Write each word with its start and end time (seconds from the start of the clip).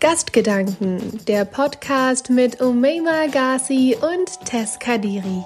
Gastgedanken, 0.00 1.24
der 1.26 1.44
Podcast 1.44 2.30
mit 2.30 2.60
Umeima 2.60 3.26
Ghazi 3.32 3.96
und 4.00 4.46
Tess 4.46 4.78
Kadiri. 4.78 5.42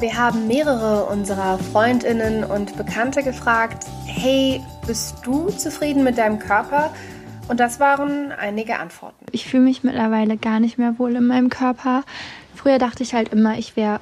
Wir 0.00 0.16
haben 0.16 0.46
mehrere 0.46 1.04
unserer 1.04 1.58
Freundinnen 1.58 2.44
und 2.44 2.78
Bekannte 2.78 3.22
gefragt, 3.22 3.84
hey, 4.06 4.62
bist 4.86 5.16
du 5.24 5.50
zufrieden 5.50 6.02
mit 6.02 6.16
deinem 6.16 6.38
Körper? 6.38 6.94
Und 7.48 7.60
das 7.60 7.78
waren 7.78 8.32
einige 8.32 8.78
Antworten. 8.78 9.26
Ich 9.32 9.46
fühle 9.46 9.64
mich 9.64 9.84
mittlerweile 9.84 10.38
gar 10.38 10.60
nicht 10.60 10.78
mehr 10.78 10.98
wohl 10.98 11.14
in 11.14 11.26
meinem 11.26 11.50
Körper. 11.50 12.04
Früher 12.54 12.78
dachte 12.78 13.02
ich 13.02 13.12
halt 13.12 13.34
immer, 13.34 13.58
ich 13.58 13.76
wäre 13.76 14.00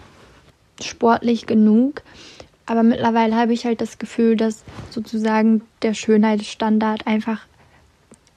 sportlich 0.80 1.46
genug. 1.48 2.02
Aber 2.70 2.84
mittlerweile 2.84 3.34
habe 3.34 3.52
ich 3.52 3.64
halt 3.64 3.80
das 3.80 3.98
Gefühl, 3.98 4.36
dass 4.36 4.62
sozusagen 4.90 5.62
der 5.82 5.92
Schönheitsstandard 5.92 7.04
einfach 7.04 7.40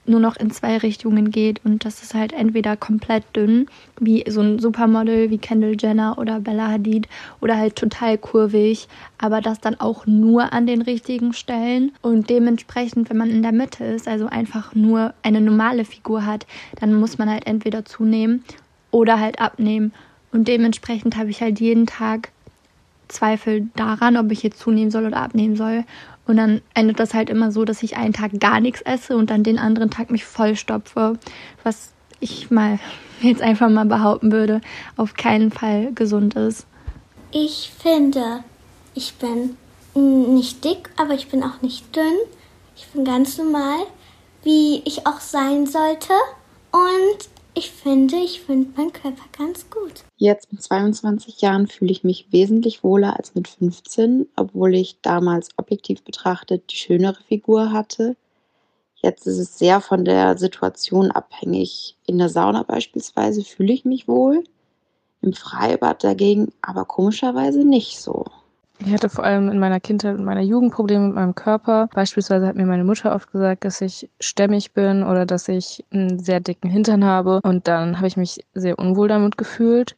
nur 0.08 0.20
noch 0.20 0.38
in 0.38 0.50
zwei 0.50 0.78
Richtungen 0.78 1.30
geht 1.30 1.64
und 1.64 1.86
das 1.86 2.02
ist 2.02 2.16
halt 2.16 2.34
entweder 2.34 2.76
komplett 2.76 3.24
dünn, 3.36 3.68
wie 4.00 4.26
so 4.28 4.42
ein 4.42 4.58
Supermodel 4.58 5.30
wie 5.30 5.38
Kendall 5.38 5.78
Jenner 5.80 6.18
oder 6.18 6.40
Bella 6.40 6.68
Hadid 6.68 7.08
oder 7.42 7.60
halt 7.60 7.76
total 7.76 8.18
kurvig, 8.18 8.88
aber 9.20 9.40
das 9.40 9.62
dann 9.62 9.80
auch 9.80 10.08
nur 10.08 10.52
an 10.52 10.66
den 10.66 10.82
richtigen 10.82 11.34
Stellen. 11.34 11.92
Und 12.02 12.32
dementsprechend, 12.32 13.12
wenn 13.12 13.18
man 13.18 13.30
in 13.30 13.44
der 13.44 13.52
Mitte 13.52 13.84
ist, 13.84 14.08
also 14.08 14.26
einfach 14.26 14.74
nur 14.74 15.14
eine 15.22 15.42
normale 15.42 15.86
Figur 15.86 16.26
hat, 16.26 16.48
dann 16.80 16.96
muss 16.96 17.20
man 17.20 17.30
halt 17.30 17.46
entweder 17.46 17.86
zunehmen 17.86 18.44
oder 18.90 19.20
halt 19.20 19.40
abnehmen. 19.40 19.94
Und 20.32 20.48
dementsprechend 20.48 21.18
habe 21.18 21.30
ich 21.30 21.40
halt 21.40 21.60
jeden 21.60 21.86
Tag 21.86 22.33
Zweifel 23.14 23.70
daran, 23.76 24.18
ob 24.18 24.32
ich 24.32 24.44
jetzt 24.44 24.60
zunehmen 24.60 24.92
soll 24.92 25.06
oder 25.06 25.18
abnehmen 25.18 25.56
soll. 25.56 25.86
Und 26.26 26.38
dann 26.38 26.62
endet 26.74 27.00
das 27.00 27.14
halt 27.14 27.30
immer 27.30 27.52
so, 27.52 27.66
dass 27.66 27.84
ich 27.84 27.98
einen 27.98 28.14
Tag 28.14 28.40
gar 28.40 28.60
nichts 28.60 28.82
esse 28.82 29.18
und 29.18 29.30
dann 29.30 29.44
den 29.44 29.60
anderen 29.60 29.90
Tag 29.90 30.10
mich 30.10 30.26
vollstopfe, 30.26 31.18
was 31.64 31.92
ich 32.20 32.50
mal 32.50 32.80
jetzt 33.22 33.42
einfach 33.42 33.70
mal 33.70 33.86
behaupten 33.86 34.32
würde, 34.32 34.62
auf 34.98 35.14
keinen 35.14 35.52
Fall 35.52 35.92
gesund 35.94 36.36
ist. 36.36 36.66
Ich 37.32 37.72
finde, 37.80 38.44
ich 38.94 39.16
bin 39.16 39.58
nicht 39.96 40.64
dick, 40.64 40.90
aber 40.98 41.14
ich 41.14 41.30
bin 41.30 41.44
auch 41.44 41.62
nicht 41.62 41.96
dünn. 41.96 42.18
Ich 42.76 42.88
bin 42.88 43.06
ganz 43.06 43.38
normal, 43.38 43.80
wie 44.44 44.82
ich 44.86 45.06
auch 45.06 45.20
sein 45.20 45.66
sollte. 45.66 46.14
Und 46.72 47.33
ich 47.56 47.72
finde, 47.72 48.16
ich 48.18 48.42
finde 48.42 48.70
meinen 48.76 48.94
Körper 48.94 49.24
ganz 49.38 49.70
gut. 49.70 50.04
Jetzt 50.18 50.52
mit 50.52 50.62
22 50.62 51.42
Jahren 51.42 51.68
fühle 51.68 51.92
ich 51.92 52.04
mich 52.04 52.32
wesentlich 52.32 52.84
wohler 52.84 53.18
als 53.18 53.36
mit 53.36 53.48
15, 53.48 54.28
obwohl 54.36 54.76
ich 54.76 55.02
damals 55.02 55.50
objektiv 55.58 56.04
betrachtet 56.04 56.72
die 56.72 56.76
schönere 56.76 57.22
Figur 57.24 57.72
hatte. 57.72 58.16
Jetzt 58.96 59.28
ist 59.28 59.38
es 59.38 59.60
sehr 59.60 59.82
von 59.82 60.06
der 60.06 60.38
Situation 60.38 61.12
abhängig. 61.12 61.98
In 62.08 62.18
der 62.18 62.30
Sauna 62.30 62.64
beispielsweise 62.64 63.44
fühle 63.44 63.74
ich 63.74 63.86
mich 63.86 64.08
wohl, 64.08 64.44
im 65.22 65.34
Freibad 65.34 66.04
dagegen 66.04 66.52
aber 66.62 66.86
komischerweise 66.86 67.64
nicht 67.64 68.00
so. 68.00 68.26
Ich 68.86 68.94
hatte 68.94 69.08
vor 69.08 69.24
allem 69.24 69.50
in 69.50 69.60
meiner 69.60 69.80
Kindheit 69.80 70.18
und 70.18 70.26
meiner 70.26 70.42
Jugend 70.42 70.74
Probleme 70.74 71.08
mit 71.08 71.16
meinem 71.16 71.36
Körper. 71.36 71.88
Beispielsweise 71.94 72.48
hat 72.48 72.56
mir 72.56 72.66
meine 72.66 72.84
Mutter 72.84 73.16
oft 73.16 73.32
gesagt, 73.32 73.64
dass 73.64 73.80
ich 73.80 74.10
stämmig 74.20 74.74
bin 74.74 75.04
oder 75.04 75.26
dass 75.26 75.48
ich 75.48 75.86
einen 75.94 76.20
sehr 76.20 76.42
dicken 76.42 76.70
Hintern 76.70 77.06
habe. 77.06 77.40
Und 77.44 77.68
dann 77.68 77.98
habe 77.98 78.08
ich 78.08 78.18
mich 78.18 78.46
sehr 78.54 78.78
unwohl 78.78 79.08
damit 79.08 79.38
gefühlt. 79.38 79.96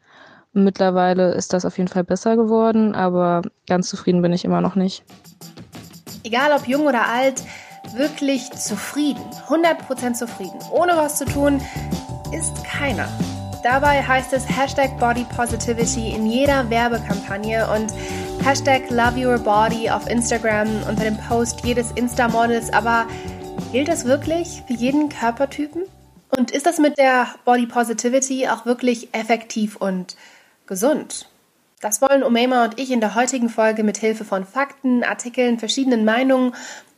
mittlerweile 0.54 1.34
ist 1.34 1.52
das 1.52 1.66
auf 1.66 1.78
jeden 1.78 1.90
Fall 1.90 2.04
besser 2.04 2.38
geworden, 2.38 2.96
aber 2.96 3.42
ganz 3.68 3.90
zufrieden 3.90 4.22
bin 4.22 4.32
ich 4.32 4.46
immer 4.46 4.62
noch 4.62 4.76
nicht. 4.76 5.04
Egal 6.24 6.52
ob 6.58 6.68
jung 6.68 6.86
oder 6.86 7.08
alt, 7.08 7.44
wirklich 7.96 8.52
zufrieden, 8.52 9.22
100% 9.48 10.14
zufrieden, 10.14 10.60
ohne 10.72 10.94
was 10.96 11.18
zu 11.18 11.26
tun, 11.26 11.60
ist 12.32 12.64
keiner. 12.64 13.08
Dabei 13.64 14.04
heißt 14.04 14.32
es 14.34 14.48
Hashtag 14.48 15.00
Body 15.00 15.26
Positivity 15.36 16.12
in 16.16 16.28
jeder 16.28 16.70
Werbekampagne 16.70 17.68
und 17.68 17.92
Hashtag 18.46 18.92
Love 18.92 19.18
Your 19.18 19.40
Body 19.40 19.90
auf 19.90 20.08
Instagram 20.08 20.68
unter 20.88 21.04
dem 21.04 21.18
Post 21.18 21.66
jedes 21.66 21.92
Insta-Models. 21.94 22.72
Aber 22.74 23.08
gilt 23.72 23.88
das 23.88 24.06
wirklich 24.06 24.62
für 24.68 24.74
jeden 24.74 25.10
Körpertypen? 25.10 25.82
Und 26.30 26.52
ist 26.52 26.68
das 26.68 26.78
mit 26.78 27.00
der 27.00 27.30
Body 27.44 27.66
Positivity 27.66 28.48
auch 28.48 28.68
wirklich 28.68 29.12
effektiv 29.16 29.78
und 29.78 30.16
gesund? 30.68 31.28
Das 31.82 32.04
wollen 32.04 32.22
Omema 32.22 32.66
und 32.66 32.80
ich 32.80 32.92
in 32.92 33.00
der 33.00 33.16
heutigen 33.16 33.50
Folge 33.50 33.84
mit 33.84 33.98
Hilfe 33.98 34.26
von 34.26 34.46
Fakten, 34.46 35.04
Artikeln, 35.04 35.58
verschiedenen 35.58 36.06
Meinungen 36.06 36.54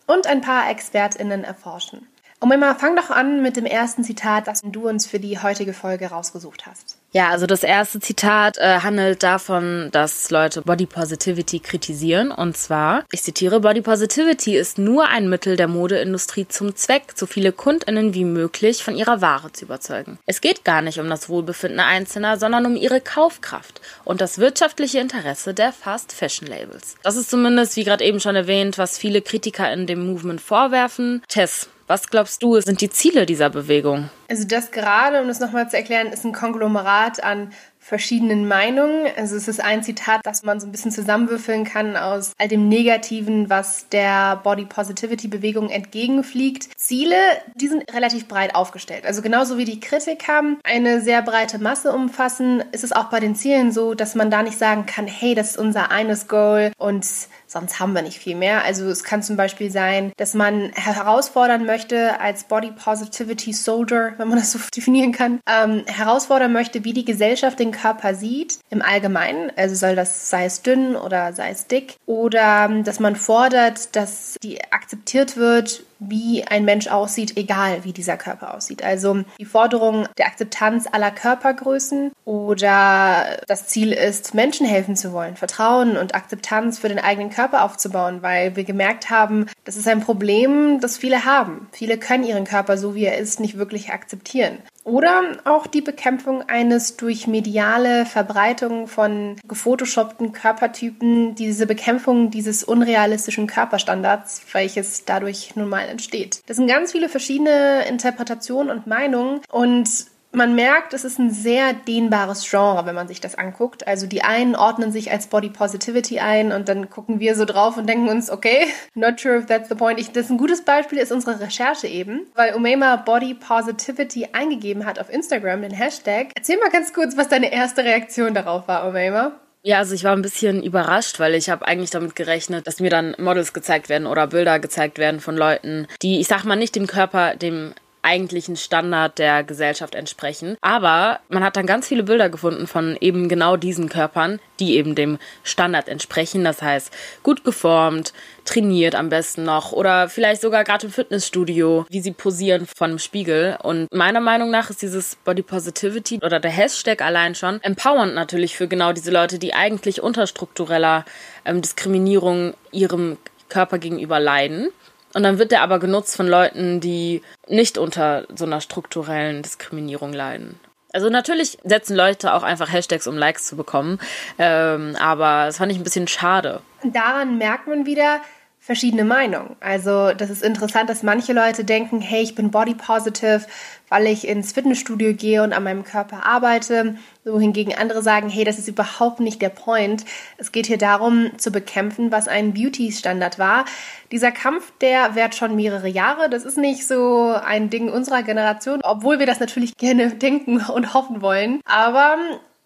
und 0.06 0.28
ein 0.28 0.42
paar 0.42 0.70
ExpertInnen 0.70 1.46
erforschen. 1.46 2.06
Omema, 2.42 2.76
fang 2.76 2.98
doch 2.98 3.10
an 3.10 3.42
mit 3.42 3.56
dem 3.56 3.66
ersten 3.66 4.04
Zitat, 4.04 4.48
das 4.48 4.60
du 4.66 4.90
uns 4.90 5.08
für 5.08 5.22
die 5.22 5.40
heutige 5.40 5.72
Folge 5.72 6.08
rausgesucht 6.08 6.66
hast. 6.66 6.97
Ja, 7.14 7.30
also 7.30 7.46
das 7.46 7.64
erste 7.64 8.00
Zitat 8.00 8.58
äh, 8.58 8.80
handelt 8.82 9.24
davon, 9.24 9.90
dass 9.92 10.30
Leute 10.30 10.62
Body 10.62 10.86
Positivity 10.86 11.60
kritisieren. 11.60 12.32
Und 12.32 12.58
zwar, 12.58 13.06
ich 13.12 13.24
zitiere, 13.24 13.62
Body 13.62 13.82
Positivity 13.82 14.58
ist 14.58 14.78
nur 14.78 15.08
ein 15.08 15.30
Mittel 15.30 15.56
der 15.56 15.70
Modeindustrie 15.70 16.48
zum 16.48 16.76
Zweck, 16.76 17.14
so 17.16 17.26
viele 17.26 17.54
Kundinnen 17.54 18.14
wie 18.14 18.26
möglich 18.26 18.84
von 18.84 18.96
ihrer 18.96 19.22
Ware 19.22 19.52
zu 19.54 19.66
überzeugen. 19.66 20.20
Es 20.26 20.42
geht 20.42 20.66
gar 20.66 20.82
nicht 20.82 21.00
um 21.00 21.10
das 21.10 21.30
Wohlbefinden 21.30 21.80
Einzelner, 21.80 22.38
sondern 22.38 22.66
um 22.66 22.76
ihre 22.76 23.00
Kaufkraft 23.00 23.82
und 24.04 24.20
das 24.20 24.38
wirtschaftliche 24.38 25.00
Interesse 25.00 25.54
der 25.54 25.72
Fast 25.72 26.12
Fashion 26.12 26.48
Labels. 26.48 26.98
Das 27.04 27.16
ist 27.16 27.30
zumindest, 27.30 27.78
wie 27.78 27.86
gerade 27.86 28.04
eben 28.04 28.20
schon 28.20 28.36
erwähnt, 28.36 28.78
was 28.78 28.98
viele 28.98 29.22
Kritiker 29.22 29.72
in 29.72 29.88
dem 29.88 30.06
Movement 30.06 30.42
vorwerfen. 30.42 31.24
Tess, 31.30 31.70
was 31.88 32.08
glaubst 32.08 32.44
du, 32.44 32.60
sind 32.60 32.82
die 32.82 32.90
Ziele 32.90 33.26
dieser 33.26 33.50
Bewegung? 33.50 34.10
Also 34.30 34.46
das 34.46 34.72
gerade, 34.72 35.22
um 35.22 35.28
das 35.28 35.40
nochmal 35.40 35.70
zu 35.70 35.78
erklären, 35.78 36.08
ist 36.08 36.26
ein 36.26 36.34
Konglomerat 36.34 37.24
an 37.24 37.52
verschiedenen 37.80 38.46
Meinungen. 38.46 39.08
Also 39.16 39.38
es 39.38 39.48
ist 39.48 39.64
ein 39.64 39.82
Zitat, 39.82 40.20
das 40.26 40.44
man 40.44 40.60
so 40.60 40.68
ein 40.68 40.74
bisschen 40.74 40.92
zusammenwürfeln 40.92 41.64
kann 41.64 41.96
aus 41.96 42.34
all 42.38 42.50
dem 42.50 42.68
Negativen, 42.68 43.50
was 43.50 43.88
der 43.88 44.36
Body 44.44 44.66
Positivity 44.66 45.30
Bewegung 45.30 45.70
entgegenfliegt. 45.70 46.68
Ziele, 46.78 47.16
die 47.56 47.70
sind 47.70 47.90
relativ 47.94 48.28
breit 48.28 48.54
aufgestellt. 48.54 49.06
Also 49.06 49.22
genauso 49.22 49.58
wie 49.58 49.64
die 49.64 49.80
Kritiker 49.80 50.58
eine 50.66 51.00
sehr 51.00 51.22
breite 51.22 51.60
Masse 51.60 51.94
umfassen, 51.94 52.62
ist 52.74 52.84
es 52.84 52.92
auch 52.92 53.06
bei 53.06 53.22
den 53.22 53.36
Zielen 53.36 53.72
so, 53.72 53.94
dass 53.94 54.16
man 54.16 54.30
da 54.30 54.44
nicht 54.44 54.58
sagen 54.58 54.86
kann, 54.86 55.08
hey, 55.08 55.34
das 55.34 55.52
ist 55.52 55.58
unser 55.58 55.90
eines 55.90 56.28
Goal 56.28 56.74
und 56.78 57.08
sonst 57.48 57.80
haben 57.80 57.94
wir 57.94 58.02
nicht 58.02 58.20
viel 58.20 58.36
mehr. 58.36 58.64
Also 58.64 58.88
es 58.88 59.04
kann 59.04 59.24
zum 59.24 59.38
Beispiel 59.38 59.72
sein, 59.72 60.12
dass 60.18 60.34
man 60.34 60.72
herausfordern 60.74 61.66
möchte 61.66 62.20
als 62.20 62.44
Body 62.44 62.72
Positivity 62.72 63.54
Soldier, 63.54 64.14
wenn 64.18 64.28
man 64.28 64.38
das 64.38 64.52
so 64.52 64.60
definieren 64.76 65.12
kann, 65.12 65.40
ähm, 65.48 65.84
herausfordern 65.88 66.54
möchte, 66.54 66.84
wie 66.84 66.94
die 66.94 67.06
Gesellschaft 67.06 67.60
den 67.60 67.72
Körper 67.72 68.14
sieht 68.14 68.60
im 68.70 68.82
Allgemeinen. 68.82 69.52
Also 69.56 69.76
soll 69.76 69.96
das 69.96 70.30
sei 70.30 70.46
es 70.46 70.62
dünn 70.62 70.96
oder 70.96 71.34
sei 71.34 71.52
es 71.52 71.68
dick 71.68 71.96
oder 72.06 72.68
ähm, 72.70 72.84
dass 72.84 73.00
man 73.00 73.16
fordert, 73.16 73.96
dass 73.96 74.36
die 74.44 74.62
akzeptiert 74.72 75.38
wird, 75.38 75.84
wie 76.00 76.44
ein 76.46 76.66
Mensch 76.66 76.88
aussieht, 76.88 77.38
egal 77.38 77.84
wie 77.84 77.94
dieser 77.94 78.18
Körper 78.18 78.54
aussieht. 78.54 78.84
Also 78.84 79.24
die 79.40 79.46
Forderung 79.46 80.08
der 80.18 80.28
Akzeptanz 80.28 80.88
aller 80.92 81.12
Körpergrößen 81.12 82.12
oder 82.26 83.38
das 83.48 83.68
Ziel 83.68 83.92
ist, 83.94 84.34
Menschen 84.34 84.66
helfen 84.66 84.96
zu 84.96 85.14
wollen, 85.14 85.36
Vertrauen 85.36 85.98
und 85.98 86.16
Akzeptanz 86.16 86.80
für 86.80 86.90
den 86.90 87.00
eigenen 87.00 87.30
Körper 87.30 87.64
aufzubauen, 87.64 88.22
weil 88.22 88.56
wir 88.56 88.64
gemerkt 88.64 89.10
haben, 89.10 89.48
das 89.64 89.78
ist 89.78 89.88
ein 89.88 90.02
Problem, 90.02 90.80
das 90.82 90.98
viele 90.98 91.26
haben. 91.26 91.68
Viele 91.72 91.98
können 91.98 92.24
ihren 92.24 92.46
Körper 92.46 92.78
so 92.78 92.96
wie 92.96 93.06
er 93.06 93.18
ist 93.18 93.40
nicht 93.40 93.58
wirklich 93.58 93.92
akzeptieren. 93.92 94.60
Oder 94.88 95.40
auch 95.44 95.68
die 95.68 95.82
Bekämpfung 95.82 96.44
eines 96.48 96.96
durch 96.96 97.28
mediale 97.28 98.06
Verbreitung 98.06 98.88
von 98.88 99.36
gefotoshoppten 99.46 100.32
Körpertypen, 100.32 101.36
diese 101.36 101.68
Bekämpfung 101.68 102.32
dieses 102.32 102.64
unrealistischen 102.64 103.48
Körperstandards, 103.48 104.44
welches 104.54 105.04
dadurch 105.04 105.58
nun 105.58 105.68
mal 105.68 105.90
entsteht. 105.90 106.42
Das 106.46 106.56
sind 106.56 106.68
ganz 106.68 106.94
viele 106.94 107.10
verschiedene 107.10 107.86
Interpretationen 107.86 108.72
und 108.72 108.88
Meinungen 108.88 109.42
und 109.52 109.90
man 110.32 110.56
merkt, 110.56 110.94
es 110.94 111.04
ist 111.04 111.20
ein 111.20 111.32
sehr 111.32 111.74
dehnbares 111.74 112.50
Genre, 112.50 112.86
wenn 112.86 112.96
man 112.96 113.08
sich 113.08 113.22
das 113.22 113.36
anguckt. 113.36 113.88
Also 113.88 114.08
die 114.08 114.24
einen 114.24 114.56
ordnen 114.56 114.92
sich 114.92 115.12
als 115.12 115.28
Body 115.28 115.50
Positivity 115.50 116.20
ein 116.20 116.52
und 116.52 116.70
dann 116.70 116.90
gucken 116.90 117.20
wir 117.20 117.36
so 117.36 117.46
drauf 117.46 117.78
und 117.78 117.88
denken 117.88 118.10
uns, 118.10 118.30
okay, 118.30 118.68
not 118.94 119.20
sure 119.20 119.38
if 119.38 119.46
that's 119.46 119.70
the 119.70 119.76
point. 119.76 120.00
Ich, 120.00 120.12
das 120.12 120.26
ist 120.26 120.32
ein 120.32 120.38
gutes 120.38 120.64
Beispiel 120.64 121.00
ist 121.00 121.12
unsere 121.12 121.40
Recherche 121.40 121.88
eben, 121.88 122.28
weil 122.36 122.54
Umema 122.54 122.98
Body 122.98 123.34
Positivity 123.34 124.30
eingegeben 124.34 124.86
hat 124.86 125.00
auf 125.00 125.10
Instagram, 125.10 125.62
den 125.62 125.72
Hashtag. 125.72 126.28
Erzähl 126.36 126.58
mal 126.58 126.70
ganz 126.70 126.94
kurz, 126.94 127.18
was 127.18 127.30
deine 127.30 127.52
erste 127.52 127.84
Reaktion 127.84 128.34
darauf 128.34 128.68
war, 128.68 128.88
Umema. 128.88 129.34
Ja, 129.64 129.80
also 129.80 129.96
ich 129.96 130.04
war 130.04 130.14
ein 130.14 130.22
bisschen 130.22 130.64
überrascht, 130.64 131.20
weil 131.20 131.36
ich 131.36 131.50
habe 131.50 131.68
eigentlich 131.68 131.90
damit 131.90 132.16
gerechnet, 132.16 132.68
dass 132.68 132.80
mir 132.80 132.90
dann 132.90 133.16
Models 133.18 133.54
gezeigt 133.54 133.90
werden 133.90 134.08
oder 134.08 134.28
Bilder 134.28 134.60
gezeigt 134.60 134.98
werden 134.98 135.20
von 135.20 135.36
Leuten, 135.36 135.88
die, 136.02 136.20
ich 136.20 136.28
sag 136.28 136.46
mal, 136.46 136.56
nicht 136.56 136.76
dem 136.76 136.88
Körper, 136.88 137.36
dem 137.36 137.74
eigentlichen 138.08 138.56
Standard 138.56 139.20
der 139.20 139.44
Gesellschaft 139.44 139.94
entsprechen. 139.94 140.56
Aber 140.62 141.20
man 141.28 141.44
hat 141.44 141.58
dann 141.58 141.66
ganz 141.66 141.88
viele 141.88 142.04
Bilder 142.04 142.30
gefunden 142.30 142.66
von 142.66 142.98
eben 143.02 143.28
genau 143.28 143.58
diesen 143.58 143.90
Körpern, 143.90 144.40
die 144.60 144.78
eben 144.78 144.96
dem 144.96 145.20
Standard 145.44 145.90
entsprechen. 145.90 146.46
Das 146.46 146.62
heißt, 146.62 146.92
gut 147.22 147.44
geformt, 147.44 148.14
trainiert 148.46 148.96
am 148.96 149.10
besten 149.10 149.44
noch 149.44 149.74
oder 149.74 150.08
vielleicht 150.08 150.42
sogar 150.42 150.64
gerade 150.64 150.88
im 150.88 150.94
Fitnessstudio, 150.94 151.86
wie 151.90 152.00
sie 152.00 152.12
posieren 152.12 152.66
von 152.66 152.92
dem 152.92 153.00
Spiegel. 153.00 153.58
Und 153.62 153.94
meiner 153.94 154.22
Meinung 154.22 154.50
nach 154.50 154.70
ist 154.70 154.82
dieses 154.82 155.18
Body 155.18 155.42
Positivity 155.42 156.20
oder 156.24 156.40
der 156.40 156.52
Hashtag 156.52 157.02
allein 157.02 157.36
schon 157.36 157.62
empowernd 157.62 158.16
natürlich 158.16 158.56
für 158.56 158.70
genau 158.70 158.94
diese 158.94 159.12
Leute, 159.12 159.38
die 159.38 159.54
eigentlich 159.54 160.02
unter 160.02 160.28
struktureller 160.28 161.04
ähm, 161.44 161.62
Diskriminierung 161.62 162.54
ihrem 162.72 163.18
Körper 163.50 163.78
gegenüber 163.78 164.20
leiden. 164.20 164.70
Und 165.18 165.24
dann 165.24 165.40
wird 165.40 165.52
der 165.52 165.64
aber 165.64 165.80
genutzt 165.80 166.16
von 166.16 166.28
Leuten, 166.28 166.80
die 166.80 167.24
nicht 167.48 167.80
unter 167.80 168.28
so 168.36 168.46
einer 168.46 168.62
strukturellen 168.62 169.42
Diskriminierung 169.42 170.14
leiden. 170.14 170.60
Also 170.94 171.10
natürlich 171.10 171.58
setzen 171.64 171.96
Leute 171.96 172.36
auch 172.36 172.44
einfach 172.44 172.72
Hashtags, 172.72 173.08
um 173.08 173.18
Likes 173.18 173.46
zu 173.46 173.58
bekommen. 173.58 173.98
Ähm, 174.38 174.96
aber 175.00 175.48
das 175.48 175.58
fand 175.58 175.72
ich 175.72 175.80
ein 175.80 175.84
bisschen 175.84 176.08
schade. 176.08 176.62
Daran 176.84 177.40
merkt 177.40 177.66
man 177.66 177.88
wieder, 177.88 178.22
verschiedene 178.68 179.06
Meinungen. 179.06 179.56
Also 179.62 180.12
das 180.12 180.30
ist 180.30 180.44
interessant, 180.44 180.90
dass 180.90 181.02
manche 181.02 181.32
Leute 181.32 181.64
denken, 181.64 182.02
hey, 182.02 182.22
ich 182.22 182.36
bin 182.36 182.52
body 182.52 182.74
positive, 182.74 183.46
weil 183.88 184.08
ich 184.08 184.28
ins 184.28 184.52
Fitnessstudio 184.52 185.14
gehe 185.14 185.42
und 185.42 185.54
an 185.54 185.64
meinem 185.64 185.86
Körper 185.86 186.26
arbeite. 186.26 186.98
Wohingegen 187.24 187.74
andere 187.74 188.04
sagen, 188.04 188.28
hey, 188.28 188.44
das 188.44 188.60
ist 188.60 188.68
überhaupt 188.68 189.22
nicht 189.22 189.42
der 189.42 189.48
Point. 189.50 190.04
Es 190.38 190.52
geht 190.52 190.66
hier 190.66 190.78
darum, 190.78 191.32
zu 191.38 191.50
bekämpfen, 191.50 192.12
was 192.12 192.28
ein 192.28 192.54
Beauty-Standard 192.54 193.40
war. 193.40 193.64
Dieser 194.12 194.34
Kampf, 194.34 194.74
der 194.82 195.16
währt 195.16 195.34
schon 195.34 195.56
mehrere 195.56 195.88
Jahre. 195.88 196.30
Das 196.30 196.44
ist 196.44 196.58
nicht 196.58 196.86
so 196.86 197.34
ein 197.42 197.70
Ding 197.70 197.90
unserer 197.90 198.22
Generation, 198.22 198.82
obwohl 198.84 199.20
wir 199.20 199.26
das 199.26 199.40
natürlich 199.40 199.78
gerne 199.78 200.10
denken 200.12 200.58
und 200.58 200.94
hoffen 200.94 201.22
wollen. 201.22 201.62
Aber 201.64 202.18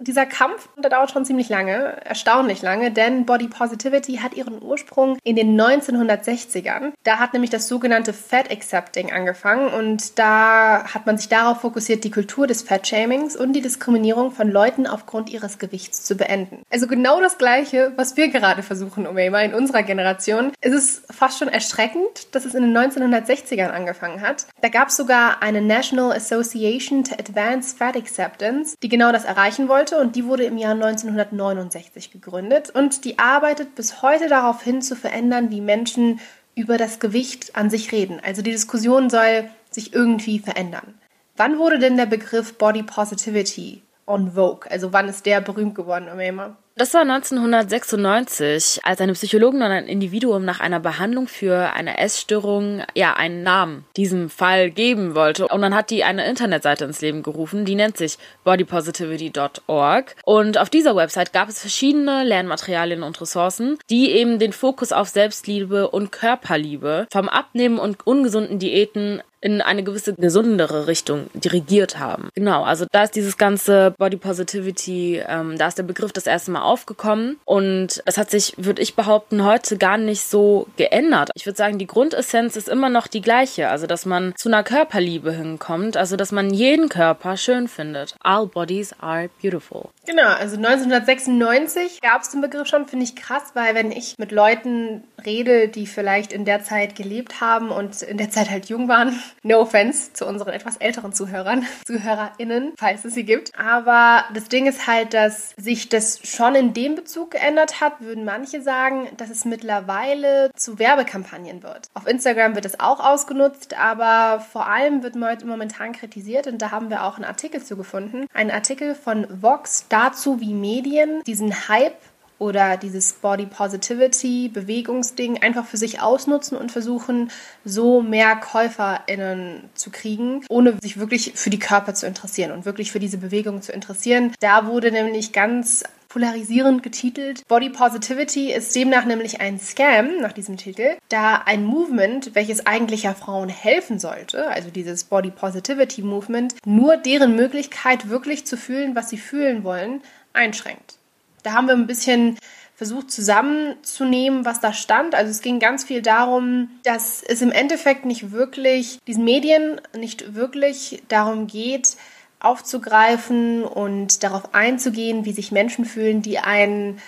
dieser 0.01 0.25
Kampf, 0.25 0.67
dauert 0.77 1.11
schon 1.11 1.25
ziemlich 1.25 1.49
lange, 1.49 2.03
erstaunlich 2.05 2.61
lange, 2.61 2.91
denn 2.91 3.25
Body 3.25 3.47
Positivity 3.47 4.17
hat 4.17 4.33
ihren 4.33 4.61
Ursprung 4.61 5.17
in 5.23 5.35
den 5.35 5.59
1960ern. 5.59 6.93
Da 7.03 7.19
hat 7.19 7.33
nämlich 7.33 7.51
das 7.51 7.67
sogenannte 7.67 8.13
Fat 8.13 8.51
Accepting 8.51 9.11
angefangen 9.11 9.67
und 9.67 10.17
da 10.19 10.83
hat 10.93 11.05
man 11.05 11.17
sich 11.17 11.29
darauf 11.29 11.61
fokussiert, 11.61 12.03
die 12.03 12.11
Kultur 12.11 12.47
des 12.47 12.63
Fat 12.63 12.87
Shamings 12.87 13.35
und 13.35 13.53
die 13.53 13.61
Diskriminierung 13.61 14.31
von 14.31 14.49
Leuten 14.49 14.87
aufgrund 14.87 15.29
ihres 15.29 15.59
Gewichts 15.59 16.03
zu 16.03 16.15
beenden. 16.15 16.63
Also 16.71 16.87
genau 16.87 17.21
das 17.21 17.37
Gleiche, 17.37 17.93
was 17.95 18.17
wir 18.17 18.29
gerade 18.29 18.63
versuchen, 18.63 19.05
Umema, 19.07 19.41
in 19.41 19.53
unserer 19.53 19.83
Generation. 19.83 20.51
Es 20.61 20.73
ist 20.73 21.13
fast 21.13 21.39
schon 21.39 21.47
erschreckend, 21.47 22.33
dass 22.33 22.45
es 22.45 22.55
in 22.55 22.63
den 22.63 22.77
1960ern 22.77 23.69
angefangen 23.69 24.21
hat. 24.21 24.47
Da 24.61 24.69
gab 24.69 24.89
es 24.89 24.97
sogar 24.97 25.41
eine 25.41 25.61
National 25.61 26.11
Association 26.11 27.03
to 27.03 27.13
Advance 27.13 27.75
Fat 27.75 27.95
Acceptance, 27.95 28.75
die 28.81 28.89
genau 28.89 29.11
das 29.11 29.25
erreichen 29.25 29.67
wollte 29.67 29.90
heute 29.91 30.01
und 30.01 30.15
die 30.15 30.25
wurde 30.25 30.43
im 30.43 30.57
Jahr 30.57 30.73
1969 30.73 32.11
gegründet 32.11 32.69
und 32.69 33.05
die 33.05 33.19
arbeitet 33.19 33.75
bis 33.75 34.01
heute 34.01 34.27
darauf 34.27 34.61
hin 34.61 34.81
zu 34.81 34.95
verändern, 34.95 35.51
wie 35.51 35.61
Menschen 35.61 36.19
über 36.55 36.77
das 36.77 36.99
Gewicht 36.99 37.55
an 37.55 37.69
sich 37.69 37.91
reden. 37.91 38.19
Also 38.23 38.41
die 38.41 38.51
Diskussion 38.51 39.09
soll 39.09 39.49
sich 39.69 39.93
irgendwie 39.93 40.39
verändern. 40.39 40.93
Wann 41.37 41.57
wurde 41.57 41.79
denn 41.79 41.97
der 41.97 42.05
Begriff 42.05 42.57
Body 42.57 42.83
Positivity 42.83 43.81
on 44.05 44.33
Vogue? 44.33 44.69
Also 44.69 44.93
wann 44.93 45.07
ist 45.07 45.25
der 45.25 45.41
berühmt 45.41 45.75
geworden, 45.75 46.07
Omema? 46.11 46.57
Das 46.77 46.93
war 46.93 47.01
1996, 47.01 48.79
als 48.83 49.01
eine 49.01 49.13
Psychologin 49.13 49.61
und 49.61 49.71
ein 49.71 49.87
Individuum 49.87 50.45
nach 50.45 50.61
einer 50.61 50.79
Behandlung 50.79 51.27
für 51.27 51.73
eine 51.73 51.97
Essstörung 51.97 52.81
ja 52.95 53.13
einen 53.13 53.43
Namen 53.43 53.85
diesem 53.97 54.29
Fall 54.29 54.71
geben 54.71 55.13
wollte. 55.13 55.49
Und 55.49 55.61
dann 55.61 55.75
hat 55.75 55.89
die 55.89 56.05
eine 56.05 56.27
Internetseite 56.27 56.85
ins 56.85 57.01
Leben 57.01 57.23
gerufen, 57.23 57.65
die 57.65 57.75
nennt 57.75 57.97
sich 57.97 58.17
bodypositivity.org. 58.45 60.15
Und 60.23 60.57
auf 60.57 60.69
dieser 60.69 60.95
Website 60.95 61.33
gab 61.33 61.49
es 61.49 61.59
verschiedene 61.59 62.23
Lernmaterialien 62.23 63.03
und 63.03 63.19
Ressourcen, 63.19 63.77
die 63.89 64.11
eben 64.11 64.39
den 64.39 64.53
Fokus 64.53 64.93
auf 64.93 65.09
Selbstliebe 65.09 65.89
und 65.89 66.11
Körperliebe 66.11 67.05
vom 67.11 67.27
Abnehmen 67.27 67.79
und 67.79 68.07
ungesunden 68.07 68.59
Diäten 68.59 69.21
in 69.41 69.61
eine 69.61 69.83
gewisse 69.83 70.13
gesundere 70.13 70.87
Richtung 70.87 71.29
dirigiert 71.33 71.99
haben. 71.99 72.29
Genau, 72.35 72.63
also 72.63 72.85
da 72.91 73.03
ist 73.03 73.15
dieses 73.15 73.37
ganze 73.37 73.93
Body 73.97 74.17
Positivity, 74.17 75.21
ähm, 75.27 75.57
da 75.57 75.67
ist 75.67 75.77
der 75.77 75.83
Begriff 75.83 76.13
das 76.13 76.27
erste 76.27 76.51
Mal 76.51 76.61
aufgekommen 76.61 77.37
und 77.45 78.01
es 78.05 78.17
hat 78.17 78.29
sich, 78.29 78.53
würde 78.57 78.81
ich 78.81 78.95
behaupten, 78.95 79.43
heute 79.43 79.77
gar 79.77 79.97
nicht 79.97 80.23
so 80.23 80.67
geändert. 80.77 81.31
Ich 81.35 81.45
würde 81.45 81.57
sagen, 81.57 81.79
die 81.79 81.87
Grundessenz 81.87 82.55
ist 82.55 82.69
immer 82.69 82.89
noch 82.89 83.07
die 83.07 83.21
gleiche, 83.21 83.69
also 83.69 83.87
dass 83.87 84.05
man 84.05 84.33
zu 84.35 84.49
einer 84.49 84.63
Körperliebe 84.63 85.31
hinkommt, 85.31 85.97
also 85.97 86.15
dass 86.15 86.31
man 86.31 86.53
jeden 86.53 86.89
Körper 86.89 87.35
schön 87.35 87.67
findet. 87.67 88.15
All 88.21 88.45
bodies 88.45 88.93
are 88.99 89.29
beautiful. 89.41 89.89
Genau, 90.05 90.27
also 90.27 90.55
1996 90.55 92.01
gab 92.01 92.21
es 92.21 92.29
den 92.29 92.41
Begriff 92.41 92.67
schon, 92.67 92.87
finde 92.87 93.05
ich 93.05 93.15
krass, 93.15 93.43
weil 93.53 93.75
wenn 93.75 93.91
ich 93.91 94.17
mit 94.17 94.31
Leuten 94.31 95.03
rede, 95.25 95.67
die 95.67 95.87
vielleicht 95.87 96.33
in 96.33 96.45
der 96.45 96.63
Zeit 96.63 96.95
gelebt 96.95 97.41
haben 97.41 97.69
und 97.69 98.01
in 98.01 98.17
der 98.17 98.29
Zeit 98.29 98.49
halt 98.49 98.67
jung 98.67 98.87
waren, 98.87 99.19
no 99.43 99.59
offense 99.59 100.13
zu 100.13 100.25
unseren 100.25 100.53
etwas 100.53 100.77
älteren 100.77 101.13
Zuhörern, 101.13 101.65
ZuhörerInnen, 101.85 102.73
falls 102.77 103.05
es 103.05 103.13
sie 103.13 103.23
gibt. 103.23 103.51
Aber 103.57 104.25
das 104.33 104.45
Ding 104.45 104.67
ist 104.67 104.87
halt, 104.87 105.13
dass 105.13 105.53
sich 105.57 105.89
das 105.89 106.19
schon 106.23 106.55
in 106.55 106.73
dem 106.73 106.95
Bezug 106.95 107.31
geändert 107.31 107.81
hat, 107.81 108.01
würden 108.01 108.25
manche 108.25 108.61
sagen, 108.61 109.07
dass 109.17 109.29
es 109.29 109.45
mittlerweile 109.45 110.51
zu 110.55 110.79
Werbekampagnen 110.79 111.63
wird. 111.63 111.87
Auf 111.93 112.07
Instagram 112.07 112.55
wird 112.55 112.65
es 112.65 112.79
auch 112.79 112.99
ausgenutzt, 112.99 113.77
aber 113.77 114.39
vor 114.39 114.67
allem 114.67 115.03
wird 115.03 115.15
momentan 115.15 115.93
kritisiert 115.93 116.47
und 116.47 116.61
da 116.61 116.71
haben 116.71 116.89
wir 116.89 117.03
auch 117.03 117.15
einen 117.15 117.25
Artikel 117.25 117.63
zu 117.63 117.77
gefunden. 117.77 118.27
Ein 118.33 118.51
Artikel 118.51 118.95
von 118.95 119.27
Vox 119.41 119.85
dazu, 119.89 120.39
wie 120.39 120.53
Medien 120.53 121.23
diesen 121.23 121.67
Hype 121.67 121.97
oder 122.41 122.75
dieses 122.75 123.13
Body 123.13 123.45
Positivity 123.45 124.49
Bewegungsding 124.49 125.43
einfach 125.43 125.67
für 125.67 125.77
sich 125.77 126.01
ausnutzen 126.01 126.57
und 126.57 126.71
versuchen, 126.71 127.29
so 127.63 128.01
mehr 128.01 128.35
KäuferInnen 128.35 129.69
zu 129.75 129.91
kriegen, 129.91 130.43
ohne 130.49 130.73
sich 130.81 130.97
wirklich 130.97 131.33
für 131.35 131.51
die 131.51 131.59
Körper 131.59 131.93
zu 131.93 132.07
interessieren 132.07 132.51
und 132.51 132.65
wirklich 132.65 132.91
für 132.91 132.99
diese 132.99 133.19
Bewegung 133.19 133.61
zu 133.61 133.71
interessieren. 133.71 134.33
Da 134.39 134.65
wurde 134.65 134.91
nämlich 134.91 135.33
ganz 135.33 135.83
polarisierend 136.09 136.81
getitelt. 136.81 137.47
Body 137.47 137.69
Positivity 137.69 138.51
ist 138.51 138.75
demnach 138.75 139.05
nämlich 139.05 139.39
ein 139.39 139.59
Scam 139.59 140.19
nach 140.19 140.33
diesem 140.33 140.57
Titel, 140.57 140.97
da 141.09 141.43
ein 141.45 141.63
Movement, 141.63 142.33
welches 142.33 142.65
eigentlich 142.65 143.03
ja 143.03 143.13
Frauen 143.13 143.49
helfen 143.49 143.99
sollte, 143.99 144.47
also 144.47 144.71
dieses 144.71 145.03
Body 145.03 145.29
Positivity 145.29 146.01
Movement, 146.01 146.55
nur 146.65 146.97
deren 146.97 147.35
Möglichkeit 147.35 148.09
wirklich 148.09 148.47
zu 148.47 148.57
fühlen, 148.57 148.95
was 148.95 149.11
sie 149.11 149.19
fühlen 149.19 149.63
wollen, 149.63 150.01
einschränkt. 150.33 150.97
Da 151.43 151.53
haben 151.53 151.67
wir 151.67 151.73
ein 151.73 151.87
bisschen 151.87 152.37
versucht 152.75 153.11
zusammenzunehmen, 153.11 154.43
was 154.43 154.59
da 154.59 154.73
stand. 154.73 155.13
Also 155.13 155.29
es 155.29 155.41
ging 155.41 155.59
ganz 155.59 155.83
viel 155.83 156.01
darum, 156.01 156.69
dass 156.83 157.21
es 157.21 157.41
im 157.41 157.51
Endeffekt 157.51 158.05
nicht 158.05 158.31
wirklich, 158.31 158.99
diesen 159.05 159.23
Medien 159.23 159.79
nicht 159.95 160.33
wirklich 160.33 161.03
darum 161.07 161.45
geht, 161.45 161.95
aufzugreifen 162.39 163.63
und 163.63 164.23
darauf 164.23 164.55
einzugehen, 164.55 165.25
wie 165.25 165.31
sich 165.31 165.51
Menschen 165.51 165.85
fühlen, 165.85 166.23
die 166.23 166.39
einen 166.39 166.99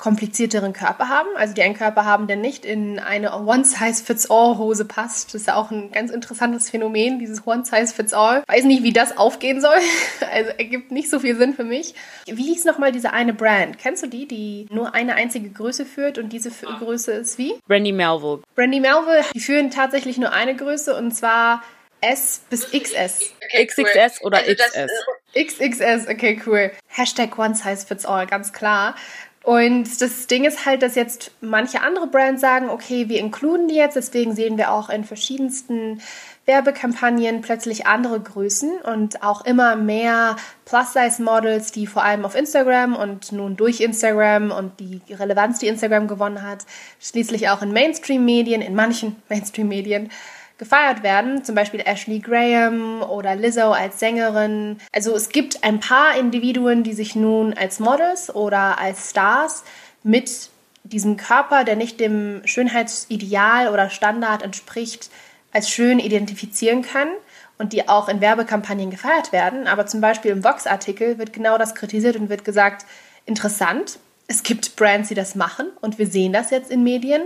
komplizierteren 0.00 0.72
Körper 0.72 1.08
haben, 1.08 1.28
also 1.36 1.54
die 1.54 1.62
einen 1.62 1.76
Körper 1.76 2.04
haben, 2.04 2.26
der 2.26 2.36
nicht 2.36 2.64
in 2.64 2.98
eine 2.98 3.32
One-Size-Fits-All-Hose 3.32 4.86
passt. 4.86 5.28
Das 5.28 5.42
ist 5.42 5.46
ja 5.46 5.54
auch 5.54 5.70
ein 5.70 5.92
ganz 5.92 6.10
interessantes 6.10 6.70
Phänomen, 6.70 7.18
dieses 7.18 7.46
One-Size-Fits-All. 7.46 8.42
Weiß 8.48 8.64
nicht, 8.64 8.82
wie 8.82 8.92
das 8.92 9.16
aufgehen 9.16 9.60
soll. 9.60 9.78
Also 10.32 10.50
ergibt 10.50 10.92
nicht 10.92 11.10
so 11.10 11.18
viel 11.18 11.36
Sinn 11.36 11.54
für 11.54 11.64
mich. 11.64 11.94
Wie 12.26 12.44
hieß 12.44 12.64
nochmal 12.64 12.92
diese 12.92 13.12
eine 13.12 13.34
Brand? 13.34 13.78
Kennst 13.78 14.02
du 14.04 14.06
die, 14.06 14.26
die 14.28 14.66
nur 14.70 14.94
eine 14.94 15.14
einzige 15.16 15.50
Größe 15.50 15.84
führt 15.84 16.18
und 16.18 16.32
diese 16.32 16.50
Größe 16.50 17.12
ist 17.12 17.36
wie? 17.36 17.54
Brandy 17.66 17.90
Melville. 17.90 18.40
Brandy 18.54 18.78
Melville, 18.78 19.24
die 19.34 19.40
führen 19.40 19.70
tatsächlich 19.70 20.18
nur 20.18 20.32
eine 20.32 20.54
Größe 20.54 20.94
und 20.94 21.12
zwar 21.12 21.62
S 22.00 22.42
bis 22.48 22.70
XS. 22.70 23.32
Okay, 23.44 23.66
XXS 23.66 24.20
cool. 24.20 24.26
oder 24.26 24.38
also 24.38 24.54
XS. 24.54 24.90
XXS, 25.34 26.08
okay, 26.08 26.40
cool. 26.46 26.70
Hashtag 26.86 27.38
One 27.38 27.54
Size 27.54 27.86
Fits 27.86 28.06
All, 28.06 28.26
ganz 28.26 28.52
klar. 28.52 28.94
Und 29.42 30.02
das 30.02 30.26
Ding 30.26 30.44
ist 30.44 30.66
halt, 30.66 30.82
dass 30.82 30.94
jetzt 30.94 31.32
manche 31.40 31.80
andere 31.80 32.06
Brands 32.06 32.42
sagen, 32.42 32.68
okay, 32.68 33.08
wir 33.08 33.18
inkluden 33.18 33.68
die 33.68 33.74
jetzt, 33.74 33.96
deswegen 33.96 34.34
sehen 34.34 34.58
wir 34.58 34.70
auch 34.70 34.90
in 34.90 35.04
verschiedensten 35.04 36.02
Werbekampagnen 36.44 37.40
plötzlich 37.40 37.86
andere 37.86 38.20
Größen 38.20 38.80
und 38.82 39.22
auch 39.22 39.44
immer 39.44 39.76
mehr 39.76 40.36
Plus-Size-Models, 40.66 41.72
die 41.72 41.86
vor 41.86 42.02
allem 42.02 42.24
auf 42.26 42.34
Instagram 42.34 42.96
und 42.96 43.32
nun 43.32 43.56
durch 43.56 43.80
Instagram 43.80 44.50
und 44.50 44.78
die 44.78 45.00
Relevanz, 45.08 45.58
die 45.58 45.68
Instagram 45.68 46.06
gewonnen 46.06 46.42
hat, 46.42 46.66
schließlich 47.00 47.48
auch 47.48 47.62
in 47.62 47.72
Mainstream-Medien, 47.72 48.60
in 48.60 48.74
manchen 48.74 49.16
Mainstream-Medien, 49.30 50.10
gefeiert 50.60 51.02
werden, 51.02 51.42
zum 51.42 51.54
Beispiel 51.54 51.80
Ashley 51.80 52.18
Graham 52.18 53.02
oder 53.02 53.34
Lizzo 53.34 53.72
als 53.72 53.98
Sängerin. 53.98 54.78
Also 54.92 55.16
es 55.16 55.30
gibt 55.30 55.64
ein 55.64 55.80
paar 55.80 56.18
Individuen, 56.18 56.82
die 56.82 56.92
sich 56.92 57.16
nun 57.16 57.54
als 57.54 57.80
Models 57.80 58.32
oder 58.32 58.78
als 58.78 59.08
Stars 59.08 59.64
mit 60.02 60.50
diesem 60.84 61.16
Körper, 61.16 61.64
der 61.64 61.76
nicht 61.76 61.98
dem 61.98 62.42
Schönheitsideal 62.44 63.72
oder 63.72 63.88
Standard 63.88 64.42
entspricht, 64.42 65.08
als 65.50 65.70
schön 65.70 65.98
identifizieren 65.98 66.82
können 66.82 67.12
und 67.56 67.72
die 67.72 67.88
auch 67.88 68.10
in 68.10 68.20
Werbekampagnen 68.20 68.90
gefeiert 68.90 69.32
werden. 69.32 69.66
Aber 69.66 69.86
zum 69.86 70.02
Beispiel 70.02 70.30
im 70.30 70.44
Vox-Artikel 70.44 71.16
wird 71.16 71.32
genau 71.32 71.56
das 71.56 71.74
kritisiert 71.74 72.16
und 72.16 72.28
wird 72.28 72.44
gesagt, 72.44 72.84
interessant, 73.24 73.98
es 74.28 74.42
gibt 74.42 74.76
Brands, 74.76 75.08
die 75.08 75.14
das 75.14 75.34
machen 75.34 75.68
und 75.80 75.98
wir 75.98 76.06
sehen 76.06 76.34
das 76.34 76.50
jetzt 76.50 76.70
in 76.70 76.84
Medien. 76.84 77.22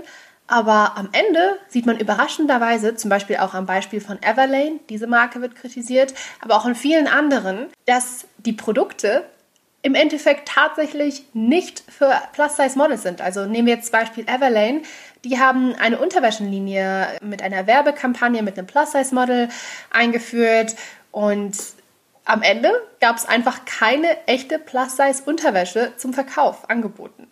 Aber 0.47 0.97
am 0.97 1.09
Ende 1.13 1.59
sieht 1.69 1.87
man 1.87 1.99
überraschenderweise, 1.99 2.97
zum 2.97 3.09
Beispiel 3.09 3.39
auch 3.39 3.55
am 3.55 3.65
Beispiel 3.65 4.01
von 4.01 4.23
Everlane, 4.23 4.81
diese 4.91 5.07
Marke 5.07 5.41
wird 5.41 5.57
kritisiert, 5.57 6.13
aber 6.41 6.57
auch 6.57 6.67
in 6.67 6.75
vielen 6.75 7.07
anderen, 7.07 7.69
dass 7.87 8.27
die 8.39 8.53
Produkte 8.53 9.25
im 9.81 9.95
Endeffekt 9.95 10.49
tatsächlich 10.49 11.25
nicht 11.35 11.83
für 11.89 12.11
Plus-Size-Models 12.33 13.03
sind. 13.03 13.21
Also 13.21 13.45
nehmen 13.47 13.67
wir 13.67 13.75
jetzt 13.75 13.93
Beispiel 13.93 14.27
Everlane. 14.27 14.83
Die 15.25 15.39
haben 15.39 15.75
eine 15.75 15.99
Unterwäschenlinie 15.99 17.19
mit 17.23 17.43
einer 17.43 17.67
Werbekampagne 17.67 18.43
mit 18.43 18.59
einem 18.59 18.67
Plus-Size-Model 18.67 19.49
eingeführt 19.91 20.75
und 21.11 21.57
am 22.25 22.41
Ende 22.41 22.71
gab 23.01 23.17
es 23.17 23.27
einfach 23.27 23.67
keine 23.67 24.27
echte 24.27 24.59
Plus-Size-Unterwäsche 24.59 25.93
zum 25.97 26.15
Verkauf 26.15 26.69
angeboten. 26.71 27.29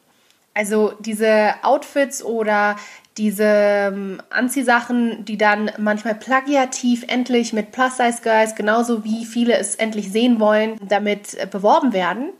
Also 0.55 0.93
diese 0.99 1.55
Outfits 1.63 2.23
oder 2.23 2.77
diese 3.19 3.45
ähm, 3.45 4.23
Anziehsachen, 4.31 5.25
die 5.25 5.37
dann 5.37 5.71
manchmal 5.79 6.15
plagiativ 6.15 7.05
endlich 7.09 7.53
mit 7.53 7.73
Plus-Size-Guys, 7.73 8.55
genauso 8.55 9.05
wie 9.05 9.25
viele 9.25 9.57
es 9.57 9.75
endlich 9.75 10.11
sehen 10.11 10.41
wollen, 10.41 10.79
damit 10.87 11.35
äh, 11.35 11.47
beworben 11.47 11.93
werden, 11.93 12.31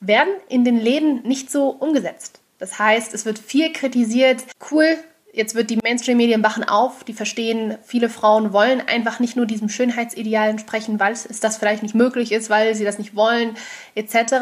werden 0.00 0.32
in 0.48 0.64
den 0.64 0.78
Läden 0.78 1.22
nicht 1.22 1.50
so 1.50 1.68
umgesetzt. 1.68 2.40
Das 2.58 2.78
heißt, 2.78 3.14
es 3.14 3.24
wird 3.24 3.38
viel 3.38 3.72
kritisiert. 3.72 4.44
Cool, 4.70 4.96
jetzt 5.32 5.54
wird 5.54 5.70
die 5.70 5.76
Mainstream-Medien 5.76 6.42
wachen 6.42 6.64
auf, 6.64 7.04
die 7.04 7.12
verstehen, 7.12 7.76
viele 7.84 8.08
Frauen 8.08 8.52
wollen 8.52 8.80
einfach 8.80 9.20
nicht 9.20 9.36
nur 9.36 9.46
diesem 9.46 9.68
Schönheitsideal 9.68 10.48
entsprechen, 10.48 10.98
weil 10.98 11.12
es 11.12 11.40
das 11.40 11.58
vielleicht 11.58 11.82
nicht 11.82 11.94
möglich 11.94 12.32
ist, 12.32 12.50
weil 12.50 12.74
sie 12.74 12.84
das 12.84 12.98
nicht 12.98 13.14
wollen, 13.14 13.56
etc. 13.94 14.34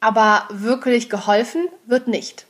Aber 0.00 0.46
wirklich 0.50 1.08
geholfen 1.08 1.68
wird 1.86 2.06
nicht. 2.06 2.46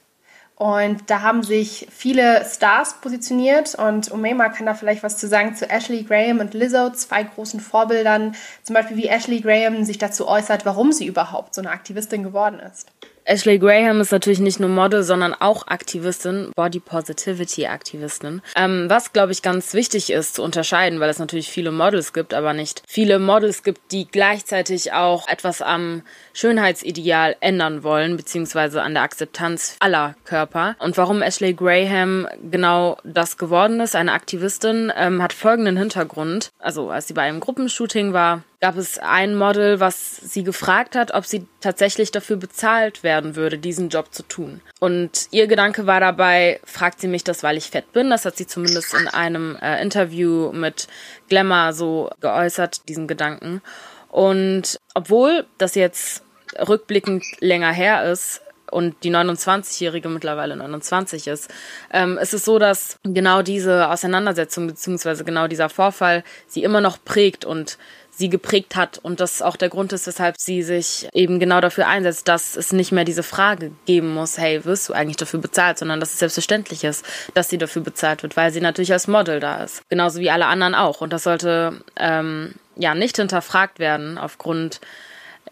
Und 0.57 1.11
da 1.11 1.23
haben 1.23 1.43
sich 1.43 1.89
viele 1.91 2.45
Stars 2.45 3.01
positioniert 3.01 3.75
und 3.75 4.13
Omema 4.13 4.51
kann 4.51 4.67
da 4.67 4.75
vielleicht 4.75 5.03
was 5.03 5.17
zu 5.17 5.27
sagen 5.27 5.57
zu 5.57 5.69
Ashley 5.69 6.05
Graham 6.05 6.39
und 6.39 6.55
Lizzo, 6.55 6.91
zwei 6.91 7.25
großen 7.25 7.59
Vorbildern. 7.59 8.37
Zum 8.63 8.75
Beispiel 8.75 8.97
wie 8.97 9.09
Ashley 9.09 9.41
Graham 9.41 9.85
sich 9.85 9.99
dazu 9.99 10.29
äußert, 10.29 10.65
warum 10.65 10.93
sie 10.93 11.07
überhaupt 11.07 11.55
so 11.55 11.61
eine 11.61 11.71
Aktivistin 11.71 12.23
geworden 12.23 12.61
ist. 12.61 12.87
Ashley 13.27 13.59
Graham 13.59 14.03
ist 14.03 14.13
natürlich 14.13 14.39
nicht 14.39 14.61
nur 14.61 14.69
Model, 14.69 15.03
sondern 15.03 15.33
auch 15.33 15.67
Aktivistin, 15.67 16.51
Body 16.55 16.79
Positivity 16.79 17.67
Aktivistin. 17.67 18.43
Ähm, 18.55 18.87
was, 18.89 19.15
glaube 19.15 19.33
ich, 19.33 19.41
ganz 19.41 19.73
wichtig 19.73 20.11
ist 20.11 20.35
zu 20.35 20.43
unterscheiden, 20.43 21.01
weil 21.01 21.09
es 21.09 21.19
natürlich 21.19 21.49
viele 21.49 21.73
Models 21.73 22.13
gibt, 22.13 22.35
aber 22.35 22.53
nicht 22.53 22.83
viele 22.87 23.19
Models 23.19 23.63
gibt, 23.63 23.93
die 23.93 24.07
gleichzeitig 24.07 24.93
auch 24.93 25.27
etwas 25.27 25.63
am 25.63 26.03
Schönheitsideal 26.35 27.37
ändern 27.41 27.83
wollen, 27.83 28.19
beziehungsweise 28.19 28.83
an 28.83 28.93
der 28.93 29.05
Akzeptanz 29.05 29.77
aller 29.81 30.17
Körper. 30.25 30.77
Und 30.79 30.99
warum 30.99 31.23
Ashley 31.23 31.55
Graham 31.55 32.29
genau 32.51 32.99
das 33.05 33.39
geworden 33.39 33.81
ist, 33.81 33.97
eine 33.97 34.13
Aktivistin, 34.13 34.93
ähm, 34.95 35.23
hat 35.23 35.33
folgenden 35.33 35.79
Hintergrund. 35.79 36.51
Also, 36.59 36.91
als 36.91 37.09
sie 37.09 37.15
bei 37.15 37.23
einem 37.23 37.41
Gruppenshooting 37.41 38.13
war, 38.13 38.43
gab 38.65 38.79
es 38.79 38.99
ein 38.99 39.35
Model, 39.35 39.79
was 39.79 40.17
sie 40.17 40.43
gefragt 40.43 40.97
hat, 40.97 41.13
ob 41.13 41.27
sie 41.27 41.47
tatsächlich 41.61 42.13
dafür 42.13 42.39
bezahlt 42.39 43.03
werden 43.03 43.37
würde, 43.37 43.59
diesen 43.59 43.91
Job 43.91 44.15
zu 44.15 44.23
tun. 44.23 44.63
Und 44.81 45.29
ihr 45.33 45.49
Gedanke 45.49 45.87
war 45.87 46.01
dabei, 46.01 46.61
fragt 46.65 46.99
sie 46.99 47.09
mich 47.09 47.25
das, 47.25 47.43
weil 47.43 47.59
ich 47.59 47.69
fett 47.69 47.93
bin. 47.93 48.09
Das 48.09 48.25
hat 48.25 48.39
sie 48.39 48.47
zumindest 48.47 48.95
in 48.95 49.07
einem 49.07 49.57
äh, 49.57 49.83
Interview 49.83 50.51
mit 50.53 50.89
Glamour 51.29 51.75
so 51.75 52.09
geäußert, 52.21 52.89
diesen 52.89 53.07
Gedanken. 53.07 53.61
Und 54.09 54.79
obwohl 54.95 55.45
das 55.59 55.75
jetzt 55.75 56.23
rückblickend 56.59 57.23
länger 57.41 57.71
her 57.71 58.11
ist, 58.11 58.41
und 58.71 59.05
die 59.05 59.11
29-Jährige 59.13 60.09
mittlerweile 60.09 60.57
29 60.57 61.29
ist, 61.29 61.49
ähm, 61.93 62.19
ist 62.19 62.35
es 62.35 62.45
so, 62.45 62.59
dass 62.59 62.99
genau 63.05 63.43
diese 63.43 63.89
Auseinandersetzung 63.89 64.67
beziehungsweise 64.67 65.23
genau 65.23 65.47
dieser 65.47 65.69
Vorfall 65.69 66.25
sie 66.49 66.65
immer 66.65 66.81
noch 66.81 66.99
prägt 67.05 67.45
und 67.45 67.79
sie 68.17 68.29
geprägt 68.29 68.77
hat 68.77 68.99
und 68.99 69.21
das 69.21 69.43
auch 69.43 69.57
der 69.57 69.69
Grund 69.69 69.93
ist, 69.93 70.07
weshalb 70.07 70.37
sie 70.39 70.63
sich 70.63 71.09
eben 71.13 71.41
genau 71.41 71.61
dafür 71.61 71.89
einsetzt, 71.89 72.29
dass 72.29 72.57
es 72.57 72.73
nicht 72.73 72.93
mehr 72.93 73.05
diese 73.05 73.23
Frage 73.23 73.73
geben 73.87 74.15
muss, 74.15 74.39
hey, 74.39 74.65
wirst 74.65 74.89
du 74.89 74.93
eigentlich 74.93 75.17
dafür 75.17 75.41
bezahlt, 75.41 75.79
sondern 75.79 76.01
dass 76.01 76.13
es 76.13 76.21
selbstverständlich 76.21 76.85
ist, 76.85 77.05
dass 77.35 77.49
sie 77.49 77.59
dafür 77.59 77.83
bezahlt 77.83 78.23
wird, 78.23 78.37
weil 78.37 78.53
sie 78.53 78.61
natürlich 78.61 78.93
als 78.93 79.09
Model 79.09 79.41
da 79.41 79.65
ist. 79.65 79.83
Genauso 79.89 80.21
wie 80.21 80.31
alle 80.31 80.47
anderen 80.47 80.75
auch. 80.75 81.01
Und 81.01 81.13
das 81.13 81.25
sollte 81.25 81.81
ähm, 81.97 82.55
ja 82.77 82.95
nicht 82.95 83.17
hinterfragt 83.17 83.79
werden 83.79 84.19
aufgrund 84.19 84.81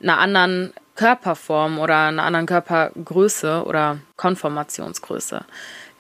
einer 0.01 0.19
anderen 0.19 0.73
Körperform 0.95 1.79
oder 1.79 2.09
einer 2.09 2.23
anderen 2.23 2.47
Körpergröße 2.47 3.65
oder 3.65 3.99
Konformationsgröße. 4.17 5.45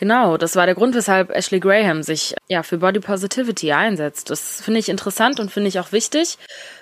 Genau, 0.02 0.36
das 0.36 0.56
war 0.56 0.66
der 0.66 0.74
Grund, 0.74 0.96
weshalb 0.96 1.30
Ashley 1.30 1.60
Graham 1.60 2.02
sich 2.02 2.34
ja 2.48 2.64
für 2.64 2.78
Body 2.78 2.98
Positivity 2.98 3.70
einsetzt. 3.70 4.30
Das 4.30 4.60
finde 4.60 4.80
ich 4.80 4.88
interessant 4.88 5.38
und 5.38 5.52
finde 5.52 5.68
ich 5.68 5.78
auch 5.78 5.92
wichtig, 5.92 6.38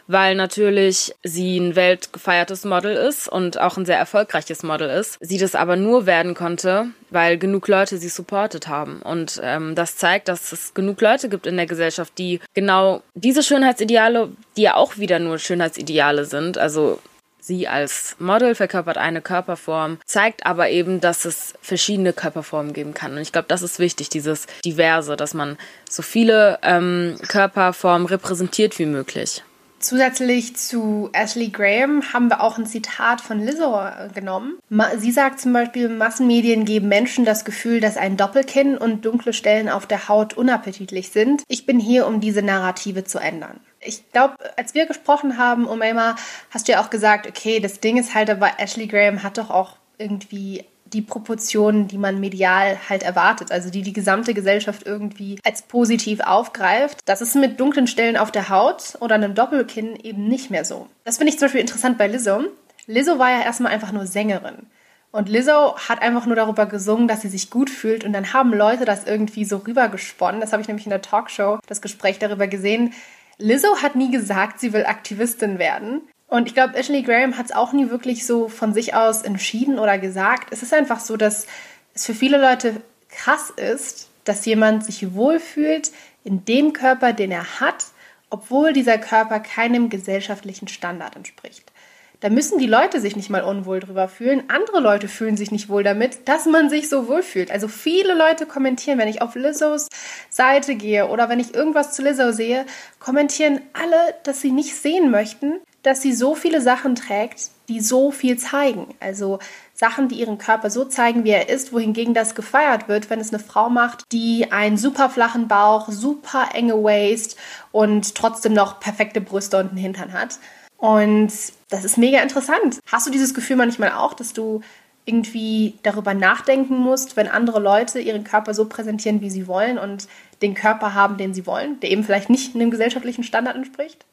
weil 0.06 0.34
natürlich 0.34 1.14
sie 1.22 1.58
ein 1.58 1.76
weltgefeiertes 1.76 2.64
Model 2.64 2.96
ist 2.96 3.28
und 3.28 3.60
auch 3.60 3.76
ein 3.76 3.84
sehr 3.84 3.98
erfolgreiches 3.98 4.62
Model 4.62 4.88
ist. 4.88 5.18
Sie 5.20 5.36
das 5.36 5.54
aber 5.54 5.76
nur 5.76 6.06
werden 6.06 6.32
konnte, 6.32 6.86
weil 7.10 7.36
genug 7.36 7.68
Leute 7.68 7.98
sie 7.98 8.08
supportet 8.08 8.68
haben. 8.68 9.02
Und 9.02 9.38
ähm, 9.44 9.74
das 9.74 9.98
zeigt, 9.98 10.28
dass 10.28 10.50
es 10.50 10.72
genug 10.72 10.98
Leute 11.02 11.28
gibt 11.28 11.46
in 11.46 11.58
der 11.58 11.66
Gesellschaft, 11.66 12.16
die 12.16 12.40
genau 12.54 13.02
diese 13.12 13.42
Schönheitsideale, 13.42 14.30
die 14.56 14.62
ja 14.62 14.76
auch 14.76 14.96
wieder 14.96 15.18
nur 15.18 15.38
Schönheitsideale 15.38 16.24
sind, 16.24 16.56
also 16.56 16.98
Sie 17.40 17.68
als 17.68 18.16
Model 18.18 18.54
verkörpert 18.54 18.98
eine 18.98 19.22
Körperform, 19.22 19.98
zeigt 20.04 20.46
aber 20.46 20.70
eben, 20.70 21.00
dass 21.00 21.24
es 21.24 21.54
verschiedene 21.62 22.12
Körperformen 22.12 22.72
geben 22.72 22.94
kann. 22.94 23.12
Und 23.12 23.18
ich 23.18 23.32
glaube, 23.32 23.48
das 23.48 23.62
ist 23.62 23.78
wichtig, 23.78 24.08
dieses 24.08 24.46
Diverse, 24.64 25.16
dass 25.16 25.34
man 25.34 25.56
so 25.88 26.02
viele 26.02 26.58
ähm, 26.62 27.16
Körperformen 27.28 28.06
repräsentiert 28.06 28.78
wie 28.78 28.86
möglich. 28.86 29.42
Zusätzlich 29.80 30.56
zu 30.56 31.08
Ashley 31.14 31.48
Graham 31.48 32.12
haben 32.12 32.28
wir 32.28 32.42
auch 32.42 32.58
ein 32.58 32.66
Zitat 32.66 33.22
von 33.22 33.42
Lizzo 33.42 33.80
genommen. 34.14 34.58
Sie 34.98 35.10
sagt 35.10 35.40
zum 35.40 35.54
Beispiel, 35.54 35.88
Massenmedien 35.88 36.66
geben 36.66 36.88
Menschen 36.88 37.24
das 37.24 37.46
Gefühl, 37.46 37.80
dass 37.80 37.96
ein 37.96 38.18
Doppelkinn 38.18 38.76
und 38.76 39.06
dunkle 39.06 39.32
Stellen 39.32 39.70
auf 39.70 39.86
der 39.86 40.08
Haut 40.08 40.34
unappetitlich 40.34 41.08
sind. 41.08 41.44
Ich 41.48 41.64
bin 41.64 41.80
hier, 41.80 42.06
um 42.06 42.20
diese 42.20 42.42
Narrative 42.42 43.04
zu 43.04 43.18
ändern 43.18 43.58
ich 43.80 44.10
glaube, 44.12 44.34
als 44.56 44.74
wir 44.74 44.86
gesprochen 44.86 45.38
haben, 45.38 45.66
Umayma, 45.66 46.16
hast 46.50 46.68
du 46.68 46.72
ja 46.72 46.82
auch 46.82 46.90
gesagt, 46.90 47.26
okay, 47.26 47.60
das 47.60 47.80
Ding 47.80 47.96
ist 47.96 48.14
halt, 48.14 48.30
aber 48.30 48.58
Ashley 48.58 48.86
Graham 48.86 49.22
hat 49.22 49.38
doch 49.38 49.50
auch 49.50 49.76
irgendwie 49.98 50.64
die 50.92 51.02
Proportionen, 51.02 51.86
die 51.86 51.98
man 51.98 52.18
medial 52.20 52.76
halt 52.88 53.02
erwartet, 53.02 53.52
also 53.52 53.70
die 53.70 53.82
die 53.82 53.92
gesamte 53.92 54.34
Gesellschaft 54.34 54.86
irgendwie 54.86 55.38
als 55.44 55.62
positiv 55.62 56.20
aufgreift. 56.20 56.98
Das 57.04 57.20
ist 57.20 57.36
mit 57.36 57.60
dunklen 57.60 57.86
Stellen 57.86 58.16
auf 58.16 58.32
der 58.32 58.48
Haut 58.48 58.96
oder 59.00 59.14
einem 59.14 59.34
Doppelkinn 59.34 59.96
eben 59.96 60.26
nicht 60.26 60.50
mehr 60.50 60.64
so. 60.64 60.88
Das 61.04 61.18
finde 61.18 61.32
ich 61.32 61.38
zum 61.38 61.46
Beispiel 61.46 61.60
interessant 61.60 61.96
bei 61.96 62.08
Lizzo. 62.08 62.42
Lizzo 62.86 63.18
war 63.18 63.30
ja 63.30 63.42
erstmal 63.42 63.72
einfach 63.72 63.92
nur 63.92 64.06
Sängerin. 64.06 64.66
Und 65.12 65.28
Lizzo 65.28 65.76
hat 65.76 66.02
einfach 66.02 66.26
nur 66.26 66.36
darüber 66.36 66.66
gesungen, 66.66 67.08
dass 67.08 67.22
sie 67.22 67.28
sich 67.28 67.50
gut 67.50 67.70
fühlt. 67.70 68.04
Und 68.04 68.12
dann 68.12 68.32
haben 68.32 68.52
Leute 68.52 68.84
das 68.84 69.06
irgendwie 69.06 69.44
so 69.44 69.58
rübergesponnen. 69.58 70.40
Das 70.40 70.52
habe 70.52 70.62
ich 70.62 70.68
nämlich 70.68 70.86
in 70.86 70.90
der 70.90 71.02
Talkshow, 71.02 71.58
das 71.66 71.82
Gespräch 71.82 72.18
darüber 72.18 72.46
gesehen, 72.46 72.94
Lizzo 73.40 73.82
hat 73.82 73.96
nie 73.96 74.10
gesagt, 74.10 74.60
sie 74.60 74.72
will 74.72 74.84
Aktivistin 74.86 75.58
werden. 75.58 76.02
Und 76.28 76.46
ich 76.46 76.54
glaube, 76.54 76.76
Ashley 76.76 77.02
Graham 77.02 77.36
hat 77.36 77.46
es 77.46 77.52
auch 77.52 77.72
nie 77.72 77.90
wirklich 77.90 78.24
so 78.24 78.48
von 78.48 78.72
sich 78.72 78.94
aus 78.94 79.22
entschieden 79.22 79.78
oder 79.78 79.98
gesagt. 79.98 80.52
Es 80.52 80.62
ist 80.62 80.72
einfach 80.72 81.00
so, 81.00 81.16
dass 81.16 81.46
es 81.94 82.06
für 82.06 82.14
viele 82.14 82.40
Leute 82.40 82.82
krass 83.08 83.50
ist, 83.50 84.08
dass 84.24 84.46
jemand 84.46 84.84
sich 84.84 85.14
wohlfühlt 85.14 85.90
in 86.22 86.44
dem 86.44 86.72
Körper, 86.72 87.12
den 87.12 87.32
er 87.32 87.60
hat, 87.60 87.86
obwohl 88.28 88.72
dieser 88.72 88.98
Körper 88.98 89.40
keinem 89.40 89.88
gesellschaftlichen 89.88 90.68
Standard 90.68 91.16
entspricht. 91.16 91.72
Da 92.20 92.28
müssen 92.28 92.58
die 92.58 92.66
Leute 92.66 93.00
sich 93.00 93.16
nicht 93.16 93.30
mal 93.30 93.42
unwohl 93.42 93.80
drüber 93.80 94.06
fühlen. 94.06 94.42
Andere 94.48 94.80
Leute 94.80 95.08
fühlen 95.08 95.38
sich 95.38 95.50
nicht 95.50 95.70
wohl 95.70 95.82
damit, 95.82 96.28
dass 96.28 96.44
man 96.44 96.68
sich 96.68 96.90
so 96.90 97.08
wohl 97.08 97.22
fühlt. 97.22 97.50
Also 97.50 97.66
viele 97.66 98.14
Leute 98.14 98.44
kommentieren, 98.44 98.98
wenn 98.98 99.08
ich 99.08 99.22
auf 99.22 99.36
Lizzos 99.36 99.88
Seite 100.28 100.74
gehe 100.74 101.08
oder 101.08 101.30
wenn 101.30 101.40
ich 101.40 101.54
irgendwas 101.54 101.92
zu 101.92 102.02
Lizzo 102.02 102.32
sehe, 102.32 102.66
kommentieren 102.98 103.62
alle, 103.72 104.14
dass 104.24 104.42
sie 104.42 104.52
nicht 104.52 104.76
sehen 104.76 105.10
möchten, 105.10 105.60
dass 105.82 106.02
sie 106.02 106.12
so 106.12 106.34
viele 106.34 106.60
Sachen 106.60 106.94
trägt, 106.94 107.50
die 107.70 107.80
so 107.80 108.10
viel 108.10 108.36
zeigen. 108.36 108.94
Also 109.00 109.38
Sachen, 109.72 110.08
die 110.08 110.16
ihren 110.16 110.36
Körper 110.36 110.68
so 110.68 110.84
zeigen, 110.84 111.24
wie 111.24 111.30
er 111.30 111.48
ist, 111.48 111.72
wohingegen 111.72 112.12
das 112.12 112.34
gefeiert 112.34 112.86
wird, 112.86 113.08
wenn 113.08 113.20
es 113.20 113.32
eine 113.32 113.42
Frau 113.42 113.70
macht, 113.70 114.04
die 114.12 114.52
einen 114.52 114.76
super 114.76 115.08
flachen 115.08 115.48
Bauch, 115.48 115.88
super 115.88 116.50
enge 116.52 116.74
Waist 116.74 117.38
und 117.72 118.14
trotzdem 118.14 118.52
noch 118.52 118.78
perfekte 118.78 119.22
Brüste 119.22 119.56
und 119.56 119.70
einen 119.70 119.78
Hintern 119.78 120.12
hat. 120.12 120.38
Und 120.80 121.30
das 121.68 121.84
ist 121.84 121.98
mega 121.98 122.20
interessant. 122.20 122.80
Hast 122.90 123.06
du 123.06 123.10
dieses 123.10 123.34
Gefühl 123.34 123.56
manchmal 123.56 123.92
auch, 123.92 124.14
dass 124.14 124.32
du 124.32 124.62
irgendwie 125.04 125.74
darüber 125.82 126.14
nachdenken 126.14 126.76
musst, 126.78 127.16
wenn 127.16 127.28
andere 127.28 127.60
Leute 127.60 128.00
ihren 128.00 128.24
Körper 128.24 128.54
so 128.54 128.66
präsentieren, 128.66 129.20
wie 129.20 129.30
sie 129.30 129.46
wollen 129.46 129.78
und 129.78 130.08
den 130.40 130.54
Körper 130.54 130.94
haben, 130.94 131.16
den 131.16 131.34
sie 131.34 131.46
wollen, 131.46 131.78
der 131.80 131.90
eben 131.90 132.04
vielleicht 132.04 132.30
nicht 132.30 132.54
einem 132.54 132.70
gesellschaftlichen 132.70 133.24
Standard 133.24 133.56
entspricht? 133.56 134.04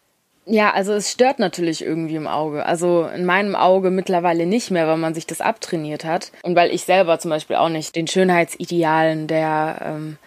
Ja, 0.45 0.71
also 0.71 0.93
es 0.93 1.11
stört 1.11 1.39
natürlich 1.39 1.83
irgendwie 1.83 2.15
im 2.15 2.27
Auge. 2.27 2.65
Also 2.65 3.05
in 3.13 3.25
meinem 3.25 3.55
Auge 3.55 3.89
mittlerweile 3.89 4.45
nicht 4.45 4.71
mehr, 4.71 4.87
weil 4.87 4.97
man 4.97 5.13
sich 5.13 5.27
das 5.27 5.41
abtrainiert 5.41 6.05
hat. 6.05 6.31
Und 6.41 6.55
weil 6.55 6.71
ich 6.71 6.83
selber 6.83 7.19
zum 7.19 7.29
Beispiel 7.29 7.57
auch 7.57 7.69
nicht 7.69 7.95
den 7.95 8.07
Schönheitsidealen 8.07 9.27
der, 9.27 9.79
ähm, 9.83 10.17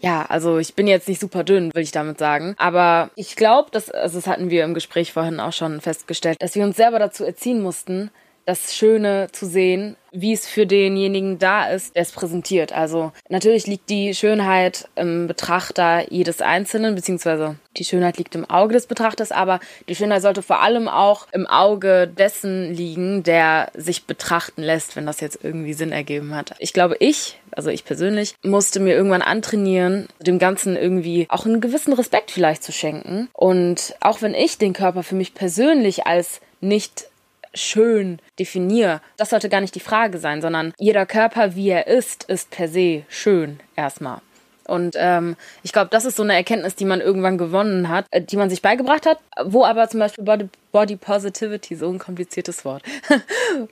ja, 0.00 0.26
also 0.28 0.58
ich 0.58 0.74
bin 0.74 0.86
jetzt 0.86 1.08
nicht 1.08 1.20
super 1.20 1.44
dünn, 1.44 1.72
will 1.74 1.82
ich 1.82 1.92
damit 1.92 2.18
sagen. 2.18 2.54
Aber 2.58 3.10
ich 3.14 3.36
glaube, 3.36 3.70
dass, 3.70 3.90
also 3.90 4.18
das 4.18 4.26
hatten 4.26 4.50
wir 4.50 4.64
im 4.64 4.74
Gespräch 4.74 5.12
vorhin 5.12 5.40
auch 5.40 5.52
schon 5.52 5.80
festgestellt, 5.80 6.36
dass 6.40 6.54
wir 6.54 6.64
uns 6.64 6.76
selber 6.76 6.98
dazu 6.98 7.24
erziehen 7.24 7.62
mussten, 7.62 8.10
das 8.46 8.74
Schöne 8.74 9.26
zu 9.32 9.44
sehen, 9.44 9.96
wie 10.12 10.32
es 10.32 10.46
für 10.46 10.66
denjenigen 10.66 11.38
da 11.38 11.68
ist, 11.68 11.94
der 11.94 12.02
es 12.02 12.12
präsentiert. 12.12 12.72
Also 12.72 13.12
natürlich 13.28 13.66
liegt 13.66 13.90
die 13.90 14.14
Schönheit 14.14 14.88
im 14.94 15.26
Betrachter 15.26 16.10
jedes 16.10 16.40
Einzelnen, 16.40 16.94
beziehungsweise 16.94 17.56
die 17.76 17.84
Schönheit 17.84 18.16
liegt 18.16 18.34
im 18.36 18.48
Auge 18.48 18.72
des 18.72 18.86
Betrachters, 18.86 19.32
aber 19.32 19.58
die 19.88 19.96
Schönheit 19.96 20.22
sollte 20.22 20.42
vor 20.42 20.62
allem 20.62 20.88
auch 20.88 21.26
im 21.32 21.46
Auge 21.46 22.06
dessen 22.06 22.72
liegen, 22.72 23.24
der 23.24 23.70
sich 23.74 24.04
betrachten 24.04 24.62
lässt, 24.62 24.94
wenn 24.94 25.06
das 25.06 25.20
jetzt 25.20 25.40
irgendwie 25.42 25.74
Sinn 25.74 25.92
ergeben 25.92 26.34
hat. 26.34 26.54
Ich 26.60 26.72
glaube, 26.72 26.96
ich, 27.00 27.38
also 27.50 27.70
ich 27.70 27.84
persönlich, 27.84 28.36
musste 28.44 28.78
mir 28.78 28.94
irgendwann 28.94 29.22
antrainieren, 29.22 30.06
dem 30.20 30.38
Ganzen 30.38 30.76
irgendwie 30.76 31.26
auch 31.30 31.46
einen 31.46 31.60
gewissen 31.60 31.92
Respekt 31.92 32.30
vielleicht 32.30 32.62
zu 32.62 32.72
schenken. 32.72 33.28
Und 33.32 33.96
auch 34.00 34.22
wenn 34.22 34.34
ich 34.34 34.56
den 34.56 34.72
Körper 34.72 35.02
für 35.02 35.16
mich 35.16 35.34
persönlich 35.34 36.06
als 36.06 36.40
nicht 36.60 37.08
schön 37.56 38.20
definiere. 38.38 39.00
Das 39.16 39.30
sollte 39.30 39.48
gar 39.48 39.60
nicht 39.60 39.74
die 39.74 39.80
Frage 39.80 40.18
sein, 40.18 40.40
sondern 40.40 40.72
jeder 40.78 41.06
Körper, 41.06 41.54
wie 41.54 41.70
er 41.70 41.86
ist, 41.86 42.24
ist 42.24 42.50
per 42.50 42.68
se 42.68 43.02
schön 43.08 43.60
erstmal. 43.74 44.20
Und 44.66 44.96
ähm, 44.98 45.36
ich 45.62 45.72
glaube, 45.72 45.88
das 45.90 46.04
ist 46.04 46.16
so 46.16 46.22
eine 46.22 46.34
Erkenntnis, 46.34 46.74
die 46.74 46.84
man 46.84 47.00
irgendwann 47.00 47.38
gewonnen 47.38 47.88
hat, 47.88 48.06
äh, 48.10 48.20
die 48.20 48.36
man 48.36 48.50
sich 48.50 48.62
beigebracht 48.62 49.06
hat, 49.06 49.18
wo 49.44 49.64
aber 49.64 49.88
zum 49.88 50.00
Beispiel 50.00 50.24
Body, 50.24 50.48
Body 50.72 50.96
Positivity, 50.96 51.76
so 51.76 51.88
ein 51.88 51.98
kompliziertes 51.98 52.64
Wort, 52.64 52.82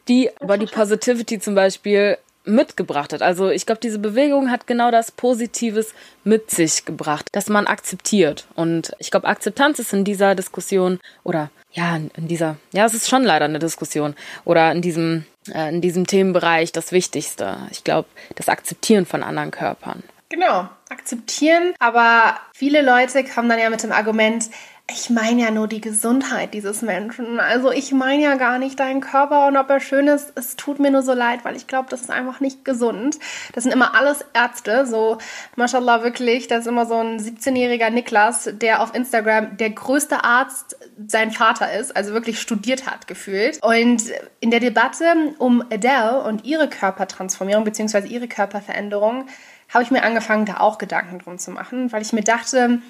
die 0.08 0.30
Body 0.40 0.66
Positivity 0.66 1.40
zum 1.40 1.54
Beispiel 1.54 2.16
mitgebracht 2.44 3.12
hat. 3.12 3.22
Also 3.22 3.50
ich 3.50 3.66
glaube, 3.66 3.80
diese 3.82 3.98
Bewegung 3.98 4.50
hat 4.50 4.66
genau 4.66 4.90
das 4.90 5.10
Positives 5.10 5.94
mit 6.24 6.50
sich 6.50 6.84
gebracht, 6.84 7.28
dass 7.32 7.48
man 7.48 7.66
akzeptiert. 7.66 8.46
Und 8.54 8.92
ich 8.98 9.10
glaube, 9.10 9.26
Akzeptanz 9.26 9.78
ist 9.78 9.92
in 9.92 10.04
dieser 10.04 10.34
Diskussion 10.34 11.00
oder 11.22 11.50
ja, 11.74 11.96
in 11.96 12.28
dieser, 12.28 12.56
ja, 12.72 12.84
es 12.84 12.94
ist 12.94 13.08
schon 13.08 13.24
leider 13.24 13.44
eine 13.44 13.58
Diskussion 13.58 14.14
oder 14.44 14.70
in 14.72 14.80
diesem, 14.80 15.26
äh, 15.52 15.68
in 15.68 15.80
diesem 15.80 16.06
Themenbereich 16.06 16.72
das 16.72 16.92
Wichtigste. 16.92 17.58
Ich 17.70 17.84
glaube, 17.84 18.08
das 18.36 18.48
Akzeptieren 18.48 19.06
von 19.06 19.22
anderen 19.22 19.50
Körpern. 19.50 20.02
Genau, 20.28 20.68
akzeptieren. 20.88 21.74
Aber 21.80 22.38
viele 22.54 22.82
Leute 22.82 23.24
kommen 23.24 23.48
dann 23.48 23.58
ja 23.58 23.70
mit 23.70 23.82
dem 23.82 23.92
Argument, 23.92 24.46
ich 24.86 25.08
meine 25.08 25.40
ja 25.40 25.50
nur 25.50 25.66
die 25.66 25.80
Gesundheit 25.80 26.52
dieses 26.52 26.82
Menschen. 26.82 27.40
Also 27.40 27.72
ich 27.72 27.92
meine 27.92 28.22
ja 28.22 28.34
gar 28.34 28.58
nicht 28.58 28.78
deinen 28.78 29.00
Körper 29.00 29.46
und 29.46 29.56
ob 29.56 29.70
er 29.70 29.80
schön 29.80 30.08
ist. 30.08 30.32
Es 30.34 30.56
tut 30.56 30.78
mir 30.78 30.90
nur 30.90 31.00
so 31.00 31.14
leid, 31.14 31.40
weil 31.42 31.56
ich 31.56 31.66
glaube, 31.66 31.88
das 31.88 32.02
ist 32.02 32.10
einfach 32.10 32.40
nicht 32.40 32.66
gesund. 32.66 33.18
Das 33.54 33.64
sind 33.64 33.72
immer 33.72 33.94
alles 33.94 34.26
Ärzte. 34.34 34.84
So, 34.86 35.16
mashallah, 35.56 36.02
wirklich. 36.02 36.48
Das 36.48 36.60
ist 36.60 36.66
immer 36.66 36.84
so 36.84 36.98
ein 36.98 37.18
17-jähriger 37.18 37.88
Niklas, 37.88 38.50
der 38.52 38.82
auf 38.82 38.94
Instagram 38.94 39.56
der 39.56 39.70
größte 39.70 40.22
Arzt 40.22 40.76
sein 41.06 41.30
Vater 41.30 41.72
ist. 41.72 41.96
Also 41.96 42.12
wirklich 42.12 42.38
studiert 42.38 42.86
hat, 42.86 43.06
gefühlt. 43.06 43.62
Und 43.62 44.02
in 44.40 44.50
der 44.50 44.60
Debatte 44.60 45.06
um 45.38 45.62
Adele 45.72 46.22
und 46.24 46.44
ihre 46.44 46.68
Körpertransformierung 46.68 47.64
bzw. 47.64 48.06
ihre 48.06 48.28
Körperveränderung 48.28 49.28
habe 49.72 49.82
ich 49.82 49.90
mir 49.90 50.02
angefangen, 50.02 50.44
da 50.44 50.58
auch 50.58 50.76
Gedanken 50.76 51.20
drum 51.20 51.38
zu 51.38 51.50
machen, 51.50 51.90
weil 51.90 52.02
ich 52.02 52.12
mir 52.12 52.22
dachte, 52.22 52.80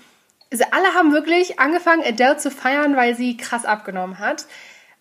also 0.53 0.65
alle 0.71 0.95
haben 0.95 1.13
wirklich 1.13 1.59
angefangen, 1.59 2.03
Adele 2.05 2.37
zu 2.37 2.51
feiern, 2.51 2.97
weil 2.97 3.17
sie 3.17 3.37
krass 3.37 3.65
abgenommen 3.65 4.19
hat. 4.19 4.47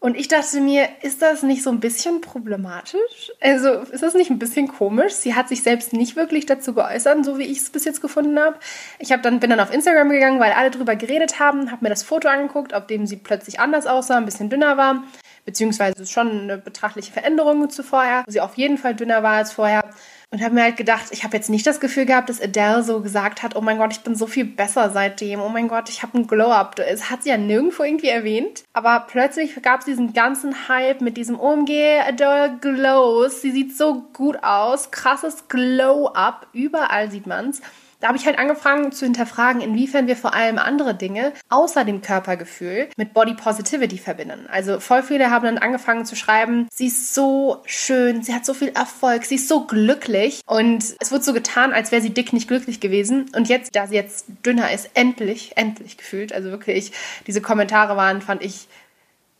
Und 0.04 0.18
ich 0.18 0.28
dachte 0.28 0.60
mir, 0.60 0.90
ist 1.02 1.22
das 1.22 1.44
nicht 1.44 1.64
so 1.64 1.70
ein 1.70 1.80
bisschen 1.80 2.20
problematisch? 2.20 3.32
Also 3.40 3.70
ist 3.70 4.04
das 4.04 4.16
nicht 4.16 4.30
ein 4.30 4.38
bisschen 4.38 4.68
komisch? 4.68 5.14
Sie 5.14 5.34
hat 5.34 5.48
sich 5.48 5.64
selbst 5.64 5.94
nicht 5.94 6.18
wirklich 6.18 6.46
dazu 6.46 6.74
geäußert, 6.74 7.24
so 7.24 7.38
wie 7.38 7.44
ich 7.44 7.60
es 7.60 7.70
bis 7.70 7.86
jetzt 7.86 8.02
gefunden 8.02 8.38
habe. 8.38 8.58
Ich 9.00 9.14
hab 9.14 9.24
dann, 9.24 9.40
bin 9.40 9.50
dann 9.50 9.62
auf 9.62 9.74
Instagram 9.74 10.10
gegangen, 10.10 10.42
weil 10.42 10.52
alle 10.52 10.72
drüber 10.72 10.98
geredet 10.98 11.40
haben, 11.40 11.72
habe 11.72 11.86
mir 11.86 11.90
das 11.90 12.04
Foto 12.04 12.28
angeguckt, 12.28 12.74
auf 12.74 12.86
dem 12.86 13.08
sie 13.08 13.16
plötzlich 13.16 13.62
anders 13.62 13.88
aussah, 13.88 14.18
ein 14.18 14.26
bisschen 14.26 14.50
dünner 14.50 14.76
war. 14.76 15.06
Beziehungsweise 15.46 16.06
schon 16.06 16.42
eine 16.42 16.58
betrachtliche 16.58 17.14
Veränderung 17.14 17.70
zu 17.70 17.82
vorher, 17.82 18.24
wo 18.26 18.32
sie 18.32 18.42
auf 18.42 18.56
jeden 18.56 18.78
Fall 18.78 18.96
dünner 18.96 19.24
war 19.24 19.36
als 19.36 19.54
vorher. 19.54 19.86
Und 20.34 20.42
habe 20.42 20.56
mir 20.56 20.64
halt 20.64 20.78
gedacht, 20.78 21.10
ich 21.12 21.24
habe 21.24 21.38
jetzt 21.38 21.52
nicht 21.52 21.68
das 21.68 21.80
Gefühl 21.80 22.08
gehabt, 22.08 22.28
dass 22.28 22.42
Adele 22.42 22.82
so 22.82 23.02
gesagt 23.02 23.44
hat, 23.44 23.56
oh 23.56 23.62
mein 23.62 23.78
Gott, 23.78 23.94
ich 23.94 24.00
bin 24.00 24.16
so 24.16 24.26
viel 24.26 24.46
besser 24.46 24.90
seitdem, 24.90 25.40
oh 25.40 25.50
mein 25.50 25.68
Gott, 25.68 25.90
ich 25.90 26.02
habe 26.02 26.16
einen 26.16 26.26
Glow-Up. 26.26 26.76
Das 26.76 27.12
hat 27.12 27.22
sie 27.22 27.30
ja 27.30 27.38
nirgendwo 27.38 27.84
irgendwie 27.84 28.08
erwähnt. 28.08 28.64
Aber 28.74 29.06
plötzlich 29.08 29.62
gab 29.62 29.82
es 29.82 29.86
diesen 29.86 30.14
ganzen 30.14 30.68
Hype 30.68 31.02
mit 31.02 31.18
diesem 31.18 31.40
OMG, 31.40 32.00
Adele 32.08 32.58
glows, 32.60 33.44
sie 33.44 33.52
sieht 33.52 33.78
so 33.78 34.08
gut 34.12 34.44
aus, 34.44 34.90
krasses 34.90 35.48
Glow-Up, 35.50 36.48
überall 36.52 37.12
sieht 37.12 37.28
man's. 37.28 37.62
Da 38.04 38.10
habe 38.10 38.18
ich 38.18 38.26
halt 38.26 38.38
angefangen 38.38 38.92
zu 38.92 39.06
hinterfragen, 39.06 39.62
inwiefern 39.62 40.08
wir 40.08 40.18
vor 40.18 40.34
allem 40.34 40.58
andere 40.58 40.94
Dinge 40.94 41.32
außer 41.48 41.86
dem 41.86 42.02
Körpergefühl 42.02 42.90
mit 42.98 43.14
Body 43.14 43.34
Positivity 43.34 43.98
verbinden. 43.98 44.46
Also 44.52 44.82
voll 44.82 45.04
viele 45.04 45.30
haben 45.32 45.46
dann 45.46 45.58
angefangen 45.58 46.04
zu 46.04 46.18
schreiben, 46.18 46.68
sie 46.70 46.88
ist 46.88 47.14
so 47.14 47.62
schön, 47.66 48.22
sie 48.22 48.36
hat 48.36 48.46
so 48.46 48.54
viel 48.54 48.74
Erfolg, 48.76 49.24
sie 49.24 49.36
ist 49.36 49.48
so 49.48 49.66
glücklich. 49.66 50.42
Und 50.46 50.84
es 51.00 51.14
wird 51.14 51.24
so 51.24 51.32
getan, 51.32 51.72
als 51.72 51.94
wäre 51.94 52.02
sie 52.02 52.10
dick 52.10 52.34
nicht 52.34 52.50
glücklich 52.50 52.82
gewesen. 52.82 53.32
Und 53.38 53.48
jetzt, 53.48 53.74
da 53.74 53.88
sie 53.88 53.96
jetzt 53.96 54.26
dünner 54.46 54.74
ist, 54.74 54.90
endlich, 54.96 55.54
endlich 55.56 55.96
gefühlt, 55.96 56.34
also 56.34 56.50
wirklich, 56.50 56.92
diese 57.26 57.40
Kommentare 57.40 57.96
waren, 57.96 58.22
fand 58.22 58.44
ich 58.44 58.68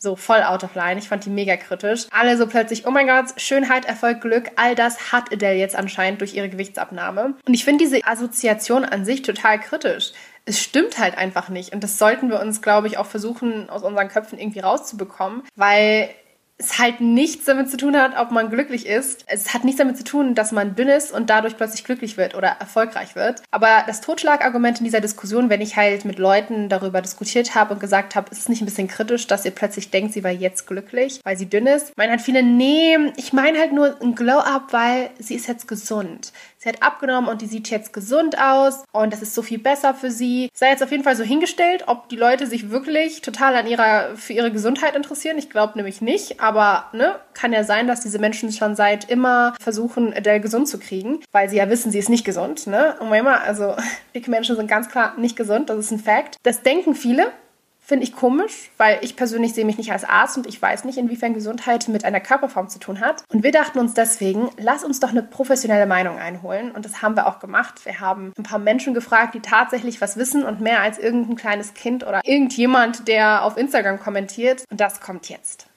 so 0.04 0.16
voll 0.16 0.44
out 0.44 0.64
of 0.64 0.76
line. 0.76 1.00
Ich 1.00 1.08
fand 1.08 1.26
die 1.26 1.32
mega 1.32 1.58
kritisch. 1.58 2.06
Alle 2.12 2.38
so 2.38 2.46
plötzlich, 2.46 2.86
oh 2.86 2.92
mein 2.92 3.08
Gott, 3.08 3.42
Schönheit, 3.42 3.86
Erfolg, 3.86 4.22
Glück, 4.22 4.52
all 4.58 4.76
das 4.76 5.12
hat 5.12 5.32
Adele 5.34 5.56
jetzt 5.56 5.76
anscheinend 5.76 6.22
durch 6.22 6.36
ihre 6.36 6.50
Gewichtsabnahme. 6.50 7.34
Und 7.48 7.54
ich 7.54 7.64
finde 7.64 7.84
diese 7.84 8.06
Assoziation 8.06 8.86
an 8.86 9.06
sich 9.06 9.24
total 9.24 9.60
kritisch. 9.60 10.12
Es 10.46 10.62
stimmt 10.62 11.00
halt 11.00 11.18
einfach 11.18 11.50
nicht. 11.50 11.74
Und 11.74 11.84
das 11.84 11.98
sollten 11.98 12.30
wir 12.30 12.42
uns, 12.42 12.62
glaube 12.62 12.88
ich, 12.88 12.98
auch 12.98 13.06
versuchen, 13.06 13.70
aus 13.70 13.82
unseren 13.82 14.10
Köpfen 14.10 14.38
irgendwie 14.38 14.60
rauszubekommen, 14.60 15.44
weil 15.56 16.10
es 16.64 16.80
halt 16.80 17.02
nichts 17.02 17.46
damit 17.46 17.70
zu 17.70 17.78
tun 17.78 17.96
hat, 17.98 18.18
ob 18.18 18.32
man 18.32 18.50
glücklich 18.50 18.86
ist. 18.86 19.24
Es 19.28 19.54
hat 19.54 19.64
nichts 19.64 19.80
damit 19.80 19.98
zu 19.98 20.04
tun, 20.04 20.36
dass 20.36 20.52
man 20.52 20.76
dünn 20.76 20.88
ist 20.88 21.12
und 21.12 21.30
dadurch 21.30 21.58
plötzlich 21.58 21.84
glücklich 21.84 22.18
wird 22.18 22.36
oder 22.36 22.50
erfolgreich 22.60 23.16
wird. 23.16 23.42
Aber 23.52 23.84
das 23.86 24.02
Totschlagargument 24.02 24.80
in 24.80 24.86
dieser 24.86 25.02
Diskussion, 25.02 25.50
wenn 25.50 25.62
ich 25.62 25.76
halt 25.76 26.06
mit 26.06 26.20
Leuten 26.20 26.70
darüber 26.70 27.02
diskutiert 27.02 27.56
habe 27.56 27.74
und 27.74 27.80
gesagt 27.80 28.16
habe, 28.16 28.30
ist 28.32 28.40
es 28.40 28.50
nicht 28.50 28.62
ein 28.62 28.66
bisschen 28.66 28.88
kritisch, 28.88 29.28
dass 29.28 29.46
ihr 29.46 29.52
plötzlich 29.52 29.92
denkt, 29.92 30.14
sie 30.14 30.24
war 30.24 30.32
jetzt 30.32 30.68
glücklich, 30.68 31.20
weil 31.24 31.38
sie 31.38 31.50
dünn 31.50 31.68
ist, 31.68 31.96
meinen 31.98 32.12
halt 32.12 32.22
viele, 32.22 32.44
nee, 32.44 32.98
ich 33.18 33.34
meine 33.34 33.60
halt 33.60 33.74
nur 33.74 34.02
ein 34.02 34.16
Glow-Up, 34.16 34.72
weil 34.72 35.10
sie 35.20 35.36
ist 35.36 35.48
jetzt 35.48 35.68
gesund. 35.68 36.32
Sie 36.64 36.70
hat 36.70 36.82
abgenommen 36.82 37.30
und 37.30 37.42
die 37.42 37.46
sieht 37.46 37.70
jetzt 37.70 37.92
gesund 37.92 38.40
aus 38.40 38.86
und 38.94 39.12
das 39.12 39.22
ist 39.22 39.36
so 39.36 39.42
viel 39.42 39.60
besser 39.60 39.94
für 39.94 40.10
sie. 40.10 40.50
Sei 40.54 40.70
jetzt 40.70 40.82
auf 40.82 40.92
jeden 40.92 41.04
Fall 41.04 41.18
so 41.18 41.24
hingestellt, 41.26 41.84
ob 41.88 42.08
die 42.08 42.16
Leute 42.16 42.48
sich 42.48 42.70
wirklich 42.70 43.20
total 43.20 43.58
an 43.58 43.68
ihrer, 43.68 44.16
für 44.16 44.32
ihre 44.32 44.50
Gesundheit 44.50 44.96
interessieren. 44.96 45.38
Ich 45.38 45.50
glaube 45.50 45.74
nämlich 45.76 46.00
nicht, 46.00 46.40
aber 46.40 46.86
ne, 46.94 47.16
kann 47.34 47.52
ja 47.52 47.66
sein, 47.66 47.86
dass 47.86 48.00
diese 48.00 48.18
Menschen 48.18 48.50
schon 48.54 48.78
seit 48.78 49.10
immer 49.10 49.56
versuchen, 49.60 50.14
Adele 50.14 50.40
gesund 50.40 50.70
zu 50.70 50.80
kriegen, 50.80 51.20
weil 51.34 51.50
sie 51.50 51.58
ja 51.58 51.70
wissen, 51.70 51.92
sie 51.92 52.00
ist 52.00 52.10
nicht 52.10 52.24
gesund. 52.24 52.66
Ne? 52.66 52.96
Und 53.02 53.12
immer, 53.12 53.42
also 53.42 53.76
dicke 54.16 54.32
Menschen 54.32 54.56
sind 54.56 54.68
ganz 54.68 54.88
klar 54.88 55.16
nicht 55.18 55.36
gesund, 55.36 55.70
das 55.70 55.80
ist 55.80 55.92
ein 55.92 56.00
Fact. 56.00 56.38
Das 56.44 56.62
denken 56.62 56.96
viele, 56.96 57.34
Finde 57.86 58.06
ich 58.06 58.16
komisch, 58.16 58.72
weil 58.78 59.00
ich 59.02 59.18
persönlich 59.18 59.54
sehe 59.54 59.66
mich 59.66 59.78
nicht 59.78 59.92
als 59.92 60.06
Arzt 60.06 60.38
und 60.38 60.48
ich 60.48 60.62
weiß 60.62 60.86
nicht, 60.86 60.98
inwiefern 60.98 61.34
Gesundheit 61.34 61.90
mit 61.90 62.06
einer 62.06 62.22
Körperform 62.22 62.70
zu 62.70 62.80
tun 62.80 63.02
hat. 63.02 63.26
Und 63.28 63.44
wir 63.44 63.52
dachten 63.52 63.78
uns 63.78 63.94
deswegen, 63.94 64.50
lass 64.58 64.86
uns 64.86 65.02
doch 65.02 65.10
eine 65.10 65.22
professionelle 65.22 65.86
Meinung 65.86 66.18
einholen. 66.18 66.72
Und 66.72 66.86
das 66.86 67.02
haben 67.02 67.18
wir 67.18 67.28
auch 67.28 67.40
gemacht. 67.40 67.86
Wir 67.86 68.00
haben 68.00 68.32
ein 68.38 68.44
paar 68.44 68.60
Menschen 68.60 68.94
gefragt, 68.94 69.36
die 69.36 69.42
tatsächlich 69.42 70.00
was 70.00 70.16
wissen 70.16 70.46
und 70.46 70.62
mehr 70.62 70.80
als 70.80 70.98
irgendein 70.98 71.36
kleines 71.36 71.74
Kind 71.74 72.08
oder 72.08 72.22
irgendjemand, 72.24 73.10
der 73.10 73.44
auf 73.44 73.58
Instagram 73.58 74.00
kommentiert. 74.00 74.64
Und 74.72 74.80
das 74.80 75.02
kommt 75.02 75.28
jetzt. 75.28 75.68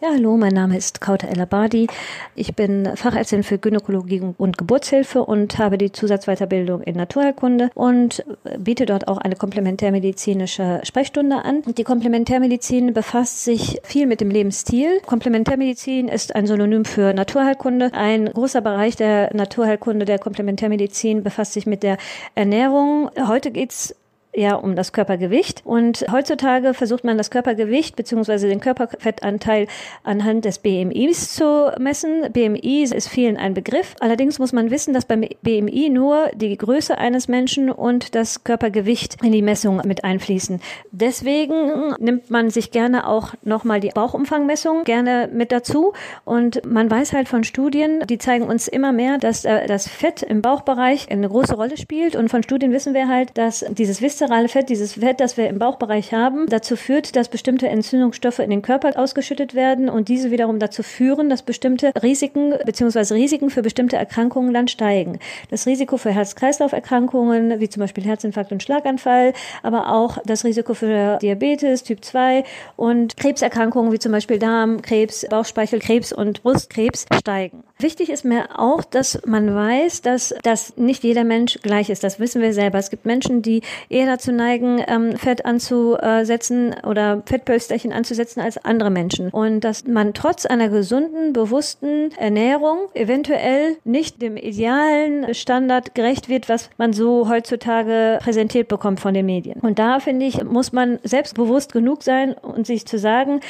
Ja, 0.00 0.10
hallo, 0.12 0.36
mein 0.36 0.54
Name 0.54 0.76
ist 0.76 1.00
Kauta 1.00 1.26
El-Abadi. 1.26 1.88
Ich 2.36 2.54
bin 2.54 2.88
Fachärztin 2.94 3.42
für 3.42 3.58
Gynäkologie 3.58 4.22
und 4.38 4.56
Geburtshilfe 4.56 5.24
und 5.24 5.58
habe 5.58 5.76
die 5.76 5.90
Zusatzweiterbildung 5.90 6.82
in 6.82 6.94
Naturheilkunde 6.94 7.70
und 7.74 8.24
biete 8.60 8.86
dort 8.86 9.08
auch 9.08 9.18
eine 9.18 9.34
komplementärmedizinische 9.34 10.82
Sprechstunde 10.84 11.44
an. 11.44 11.62
Die 11.76 11.82
Komplementärmedizin 11.82 12.94
befasst 12.94 13.42
sich 13.42 13.80
viel 13.82 14.06
mit 14.06 14.20
dem 14.20 14.30
Lebensstil. 14.30 15.00
Komplementärmedizin 15.04 16.06
ist 16.06 16.32
ein 16.36 16.46
Synonym 16.46 16.84
für 16.84 17.12
Naturheilkunde. 17.12 17.90
Ein 17.92 18.26
großer 18.26 18.60
Bereich 18.60 18.94
der 18.94 19.34
Naturheilkunde, 19.34 20.04
der 20.04 20.20
Komplementärmedizin 20.20 21.24
befasst 21.24 21.54
sich 21.54 21.66
mit 21.66 21.82
der 21.82 21.98
Ernährung. 22.36 23.10
Heute 23.26 23.50
geht's 23.50 23.96
eher 24.38 24.62
um 24.62 24.76
das 24.76 24.92
Körpergewicht. 24.92 25.62
Und 25.64 26.06
heutzutage 26.10 26.72
versucht 26.72 27.04
man 27.04 27.18
das 27.18 27.30
Körpergewicht 27.30 27.96
bzw. 27.96 28.48
den 28.48 28.60
Körperfettanteil 28.60 29.66
anhand 30.04 30.44
des 30.44 30.60
BMIs 30.60 31.34
zu 31.34 31.72
messen. 31.78 32.32
BMI 32.32 32.84
ist 32.84 33.08
vielen 33.08 33.36
ein 33.36 33.54
Begriff. 33.54 33.96
Allerdings 34.00 34.38
muss 34.38 34.52
man 34.52 34.70
wissen, 34.70 34.94
dass 34.94 35.04
beim 35.04 35.24
BMI 35.42 35.90
nur 35.90 36.30
die 36.34 36.56
Größe 36.56 36.96
eines 36.96 37.28
Menschen 37.28 37.70
und 37.70 38.14
das 38.14 38.44
Körpergewicht 38.44 39.22
in 39.22 39.32
die 39.32 39.42
Messung 39.42 39.82
mit 39.84 40.04
einfließen. 40.04 40.60
Deswegen 40.92 41.94
nimmt 41.98 42.30
man 42.30 42.50
sich 42.50 42.70
gerne 42.70 43.08
auch 43.08 43.34
nochmal 43.42 43.80
die 43.80 43.90
Bauchumfangmessung 43.90 44.84
gerne 44.84 45.28
mit 45.32 45.50
dazu. 45.50 45.92
Und 46.24 46.64
man 46.64 46.90
weiß 46.90 47.12
halt 47.12 47.28
von 47.28 47.42
Studien, 47.44 48.04
die 48.08 48.18
zeigen 48.18 48.44
uns 48.44 48.68
immer 48.68 48.92
mehr, 48.92 49.18
dass 49.18 49.44
äh, 49.44 49.66
das 49.66 49.88
Fett 49.88 50.22
im 50.22 50.42
Bauchbereich 50.42 51.10
eine 51.10 51.28
große 51.28 51.56
Rolle 51.56 51.76
spielt. 51.76 52.14
Und 52.14 52.28
von 52.28 52.42
Studien 52.42 52.72
wissen 52.72 52.94
wir 52.94 53.08
halt, 53.08 53.36
dass 53.36 53.64
dieses 53.70 54.00
viszerale 54.28 54.48
Fett, 54.48 54.68
dieses 54.68 54.92
Fett, 54.92 55.20
das 55.20 55.38
wir 55.38 55.48
im 55.48 55.58
Bauchbereich 55.58 56.12
haben, 56.12 56.46
dazu 56.48 56.76
führt, 56.76 57.16
dass 57.16 57.30
bestimmte 57.30 57.66
Entzündungsstoffe 57.68 58.40
in 58.40 58.50
den 58.50 58.60
Körper 58.60 58.90
ausgeschüttet 58.98 59.54
werden 59.54 59.88
und 59.88 60.08
diese 60.08 60.30
wiederum 60.30 60.58
dazu 60.58 60.82
führen, 60.82 61.30
dass 61.30 61.40
bestimmte 61.40 61.92
Risiken 62.02 62.52
bzw. 62.66 63.14
Risiken 63.14 63.48
für 63.48 63.62
bestimmte 63.62 63.96
Erkrankungen 63.96 64.52
dann 64.52 64.68
steigen. 64.68 65.18
Das 65.50 65.66
Risiko 65.66 65.96
für 65.96 66.10
Herz-Kreislauf-Erkrankungen, 66.10 67.58
wie 67.58 67.70
zum 67.70 67.80
Beispiel 67.80 68.04
Herzinfarkt 68.04 68.52
und 68.52 68.62
Schlaganfall, 68.62 69.32
aber 69.62 69.94
auch 69.94 70.18
das 70.26 70.44
Risiko 70.44 70.74
für 70.74 71.16
Diabetes 71.22 71.82
Typ 71.82 72.04
2 72.04 72.44
und 72.76 73.16
Krebserkrankungen 73.16 73.92
wie 73.92 73.98
zum 73.98 74.12
Beispiel 74.12 74.38
Darmkrebs, 74.38 75.26
Bauchspeichelkrebs 75.30 76.12
und 76.12 76.42
Brustkrebs 76.42 77.06
steigen. 77.18 77.64
Wichtig 77.78 78.10
ist 78.10 78.24
mir 78.24 78.58
auch, 78.58 78.82
dass 78.82 79.20
man 79.24 79.54
weiß, 79.54 80.02
dass 80.02 80.34
das 80.42 80.76
nicht 80.76 81.04
jeder 81.04 81.24
Mensch 81.24 81.60
gleich 81.62 81.90
ist. 81.90 82.02
Das 82.02 82.18
wissen 82.18 82.42
wir 82.42 82.52
selber. 82.52 82.78
Es 82.78 82.90
gibt 82.90 83.06
Menschen, 83.06 83.40
die 83.40 83.62
eher 83.88 84.07
dazu 84.08 84.32
neigen, 84.32 84.82
ähm, 84.86 85.16
Fett 85.16 85.44
anzusetzen 85.44 86.74
oder 86.86 87.22
Fettpölsterchen 87.26 87.92
anzusetzen 87.92 88.40
als 88.40 88.62
andere 88.64 88.90
Menschen. 88.90 89.30
Und 89.30 89.60
dass 89.60 89.86
man 89.86 90.14
trotz 90.14 90.46
einer 90.46 90.68
gesunden, 90.68 91.32
bewussten 91.32 92.10
Ernährung 92.18 92.78
eventuell 92.94 93.76
nicht 93.84 94.20
dem 94.20 94.36
idealen 94.36 95.34
Standard 95.34 95.94
gerecht 95.94 96.28
wird, 96.28 96.48
was 96.48 96.70
man 96.78 96.92
so 96.92 97.28
heutzutage 97.28 98.18
präsentiert 98.22 98.68
bekommt 98.68 99.00
von 99.00 99.14
den 99.14 99.26
Medien. 99.26 99.60
Und 99.60 99.78
da 99.78 100.00
finde 100.00 100.26
ich, 100.26 100.42
muss 100.44 100.72
man 100.72 100.98
selbstbewusst 101.04 101.72
genug 101.72 102.02
sein 102.02 102.34
und 102.34 102.66
sich 102.66 102.86
zu 102.86 102.98
sagen, 102.98 103.40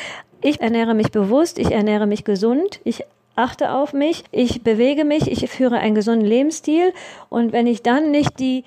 ich 0.41 0.61
ernähre 0.61 0.95
mich 0.95 1.11
bewusst, 1.11 1.59
ich 1.59 1.73
ernähre 1.73 2.07
mich 2.07 2.25
gesund, 2.25 2.81
ich 2.85 3.05
achte 3.39 3.73
auf 3.73 3.93
mich, 3.93 4.25
ich 4.33 4.63
bewege 4.63 5.05
mich, 5.05 5.31
ich 5.31 5.49
führe 5.49 5.79
einen 5.79 5.95
gesunden 5.95 6.27
Lebensstil 6.27 6.93
und 7.29 7.53
wenn 7.53 7.67
ich 7.67 7.83
dann 7.83 8.11
nicht 8.11 8.39
die 8.41 8.65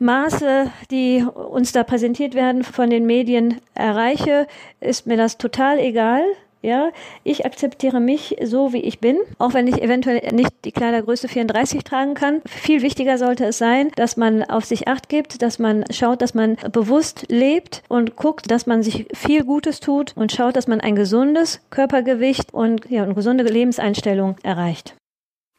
Maße, 0.00 0.70
die 0.90 1.24
uns 1.24 1.72
da 1.72 1.84
präsentiert 1.84 2.34
werden 2.34 2.64
von 2.64 2.90
den 2.90 3.06
Medien 3.06 3.60
erreiche, 3.74 4.46
ist 4.80 5.06
mir 5.06 5.16
das 5.16 5.38
total 5.38 5.78
egal. 5.78 6.22
Ja, 6.60 6.90
ich 7.22 7.46
akzeptiere 7.46 8.00
mich 8.00 8.36
so, 8.42 8.72
wie 8.72 8.80
ich 8.80 8.98
bin, 8.98 9.16
auch 9.38 9.54
wenn 9.54 9.68
ich 9.68 9.80
eventuell 9.80 10.32
nicht 10.32 10.50
die 10.64 10.72
Kleidergröße 10.72 11.28
34 11.28 11.84
tragen 11.84 12.14
kann. 12.14 12.42
Viel 12.46 12.82
wichtiger 12.82 13.16
sollte 13.16 13.44
es 13.44 13.58
sein, 13.58 13.92
dass 13.94 14.16
man 14.16 14.42
auf 14.42 14.64
sich 14.64 14.88
acht 14.88 15.08
gibt, 15.08 15.40
dass 15.40 15.60
man 15.60 15.84
schaut, 15.92 16.20
dass 16.20 16.34
man 16.34 16.56
bewusst 16.72 17.26
lebt 17.28 17.84
und 17.88 18.16
guckt, 18.16 18.50
dass 18.50 18.66
man 18.66 18.82
sich 18.82 19.06
viel 19.14 19.44
Gutes 19.44 19.78
tut 19.78 20.16
und 20.16 20.32
schaut, 20.32 20.56
dass 20.56 20.66
man 20.66 20.80
ein 20.80 20.96
gesundes 20.96 21.60
Körpergewicht 21.70 22.52
und 22.52 22.90
ja, 22.90 23.04
eine 23.04 23.14
gesunde 23.14 23.44
Lebenseinstellung 23.44 24.34
erreicht. 24.42 24.96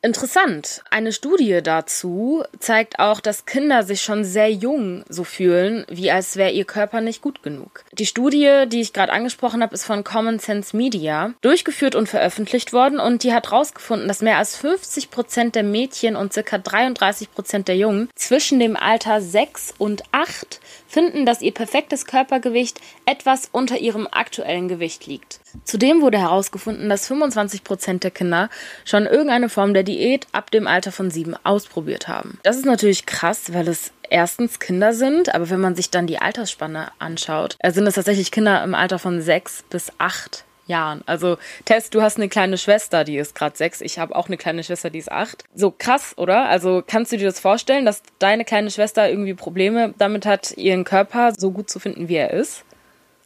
Interessant. 0.02 0.82
Eine 0.90 1.12
Studie 1.12 1.60
dazu 1.62 2.44
zeigt 2.58 3.00
auch, 3.00 3.20
dass 3.20 3.46
Kinder 3.46 3.84
sich 3.84 4.02
schon 4.02 4.24
sehr 4.24 4.50
jung 4.50 5.04
so 5.10 5.26
fühlen, 5.26 5.86
wie 5.90 6.10
als 6.10 6.38
wäre 6.38 6.52
ihr 6.52 6.64
Körper 6.64 7.02
nicht 7.02 7.22
gut 7.22 7.44
genug. 7.44 7.84
Die 7.92 8.06
Studie, 8.06 8.64
die 8.68 8.80
ich 8.80 8.94
gerade 8.94 9.12
angesprochen 9.12 9.62
habe, 9.62 9.76
ist 9.76 9.84
von 9.84 10.06
Common 10.06 10.40
Sense 10.40 10.76
Media 10.76 11.34
durchgeführt 11.42 11.96
und 11.96 12.08
veröffentlicht 12.08 12.72
worden 12.72 13.02
und 13.02 13.24
die 13.24 13.34
hat 13.34 13.52
herausgefunden, 13.52 14.08
dass 14.08 14.22
mehr 14.22 14.38
als 14.38 14.56
50 14.56 15.12
Prozent 15.12 15.56
der 15.56 15.64
Mädchen 15.64 16.16
und 16.16 16.32
circa 16.32 16.60
33 16.60 17.34
Prozent 17.34 17.68
der 17.68 17.76
Jungen 17.76 18.08
zwischen 18.16 18.60
dem 18.62 18.78
Alter 18.78 19.20
6 19.20 19.74
und 19.78 20.04
8 20.14 20.62
finden, 20.88 21.26
dass 21.26 21.42
ihr 21.42 21.54
perfektes 21.54 22.06
Körpergewicht 22.06 22.80
etwas 23.06 23.50
unter 23.52 23.78
ihrem 23.78 24.08
aktuellen 24.10 24.70
Gewicht 24.70 25.08
liegt. 25.08 25.42
Zudem 25.64 26.02
wurde 26.02 26.20
herausgefunden, 26.20 26.90
dass 26.90 27.08
25 27.08 27.64
Prozent 27.64 28.04
der 28.04 28.12
Kinder 28.12 28.50
schon 28.86 29.06
irgendeine 29.06 29.50
Form 29.50 29.74
der 29.74 29.84
Diät 29.84 30.28
ab 30.32 30.52
dem 30.52 30.68
Alter 30.68 30.92
von 30.92 31.12
sieben 31.12 31.36
ausprobiert 31.44 32.08
haben. 32.08 32.40
Das 32.44 32.58
ist 32.58 32.66
natürlich 32.66 33.06
krass, 33.06 33.54
weil 33.54 33.68
es 33.68 33.92
erstens 34.10 34.60
Kinder 34.60 34.94
sind, 34.94 35.34
aber 35.34 35.50
wenn 35.50 35.60
man 35.60 35.76
sich 35.76 35.90
dann 35.90 36.08
die 36.08 36.20
Altersspanne 36.20 36.92
anschaut, 37.00 37.56
äh, 37.60 37.72
sind 37.72 37.88
es 37.88 37.96
tatsächlich 37.96 38.32
Kinder 38.32 38.64
im 38.64 38.76
Alter 38.76 39.00
von 39.00 39.22
sechs 39.22 39.64
bis 39.70 39.92
acht 39.98 40.46
Jahren. 40.70 41.02
Also 41.06 41.38
Tess, 41.66 41.90
du 41.90 42.02
hast 42.02 42.18
eine 42.18 42.30
kleine 42.30 42.58
Schwester, 42.58 43.04
die 43.04 43.18
ist 43.18 43.36
gerade 43.36 43.58
sechs. 43.58 43.82
Ich 43.82 44.00
habe 44.00 44.16
auch 44.16 44.28
eine 44.28 44.38
kleine 44.38 44.64
Schwester, 44.64 44.90
die 44.90 45.00
ist 45.00 45.12
acht. 45.12 45.44
So 45.54 45.72
krass, 45.72 46.14
oder? 46.16 46.48
Also 46.48 46.84
kannst 46.86 47.12
du 47.12 47.18
dir 47.18 47.26
das 47.26 47.40
vorstellen, 47.40 47.86
dass 47.86 48.04
deine 48.20 48.46
kleine 48.46 48.72
Schwester 48.72 49.10
irgendwie 49.10 49.34
Probleme 49.34 49.94
damit 49.98 50.26
hat, 50.26 50.56
ihren 50.58 50.84
Körper 50.84 51.34
so 51.36 51.52
gut 51.52 51.70
zu 51.70 51.80
finden, 51.80 52.08
wie 52.08 52.16
er 52.16 52.32
ist? 52.32 52.64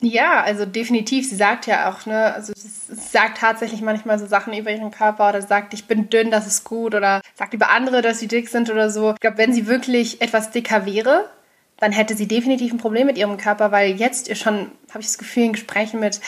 Ja, 0.05 0.41
also 0.43 0.65
definitiv. 0.65 1.29
Sie 1.29 1.35
sagt 1.37 1.65
ja 1.65 1.89
auch, 1.89 2.05
ne, 2.05 2.33
also 2.33 2.51
sie 2.53 2.67
sagt 2.93 3.37
tatsächlich 3.37 3.81
manchmal 3.81 4.19
so 4.19 4.25
Sachen 4.27 4.53
über 4.53 4.69
ihren 4.69 4.91
Körper 4.91 5.29
oder 5.29 5.41
sagt, 5.41 5.73
ich 5.73 5.85
bin 5.85 6.09
dünn, 6.09 6.29
das 6.29 6.45
ist 6.45 6.65
gut 6.65 6.93
oder 6.93 7.21
sagt 7.35 7.53
über 7.53 7.69
andere, 7.69 8.01
dass 8.01 8.19
sie 8.19 8.27
dick 8.27 8.49
sind 8.49 8.69
oder 8.69 8.89
so. 8.89 9.13
Ich 9.13 9.21
glaube, 9.21 9.37
wenn 9.37 9.53
sie 9.53 9.65
wirklich 9.65 10.21
etwas 10.21 10.51
dicker 10.51 10.85
wäre, 10.85 11.29
dann 11.77 11.93
hätte 11.93 12.15
sie 12.15 12.27
definitiv 12.27 12.73
ein 12.73 12.79
Problem 12.79 13.07
mit 13.07 13.17
ihrem 13.17 13.37
Körper, 13.37 13.71
weil 13.71 13.95
jetzt 13.95 14.27
ihr 14.27 14.35
schon, 14.35 14.71
habe 14.89 14.99
ich 14.99 15.07
das 15.07 15.17
Gefühl, 15.17 15.43
in 15.43 15.53
Gesprächen 15.53 16.01
mit 16.01 16.19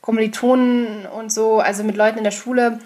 Kommilitonen 0.00 1.06
und 1.06 1.32
so, 1.32 1.58
also 1.58 1.82
mit 1.82 1.96
Leuten 1.96 2.18
in 2.18 2.24
der 2.24 2.30
Schule, 2.30 2.78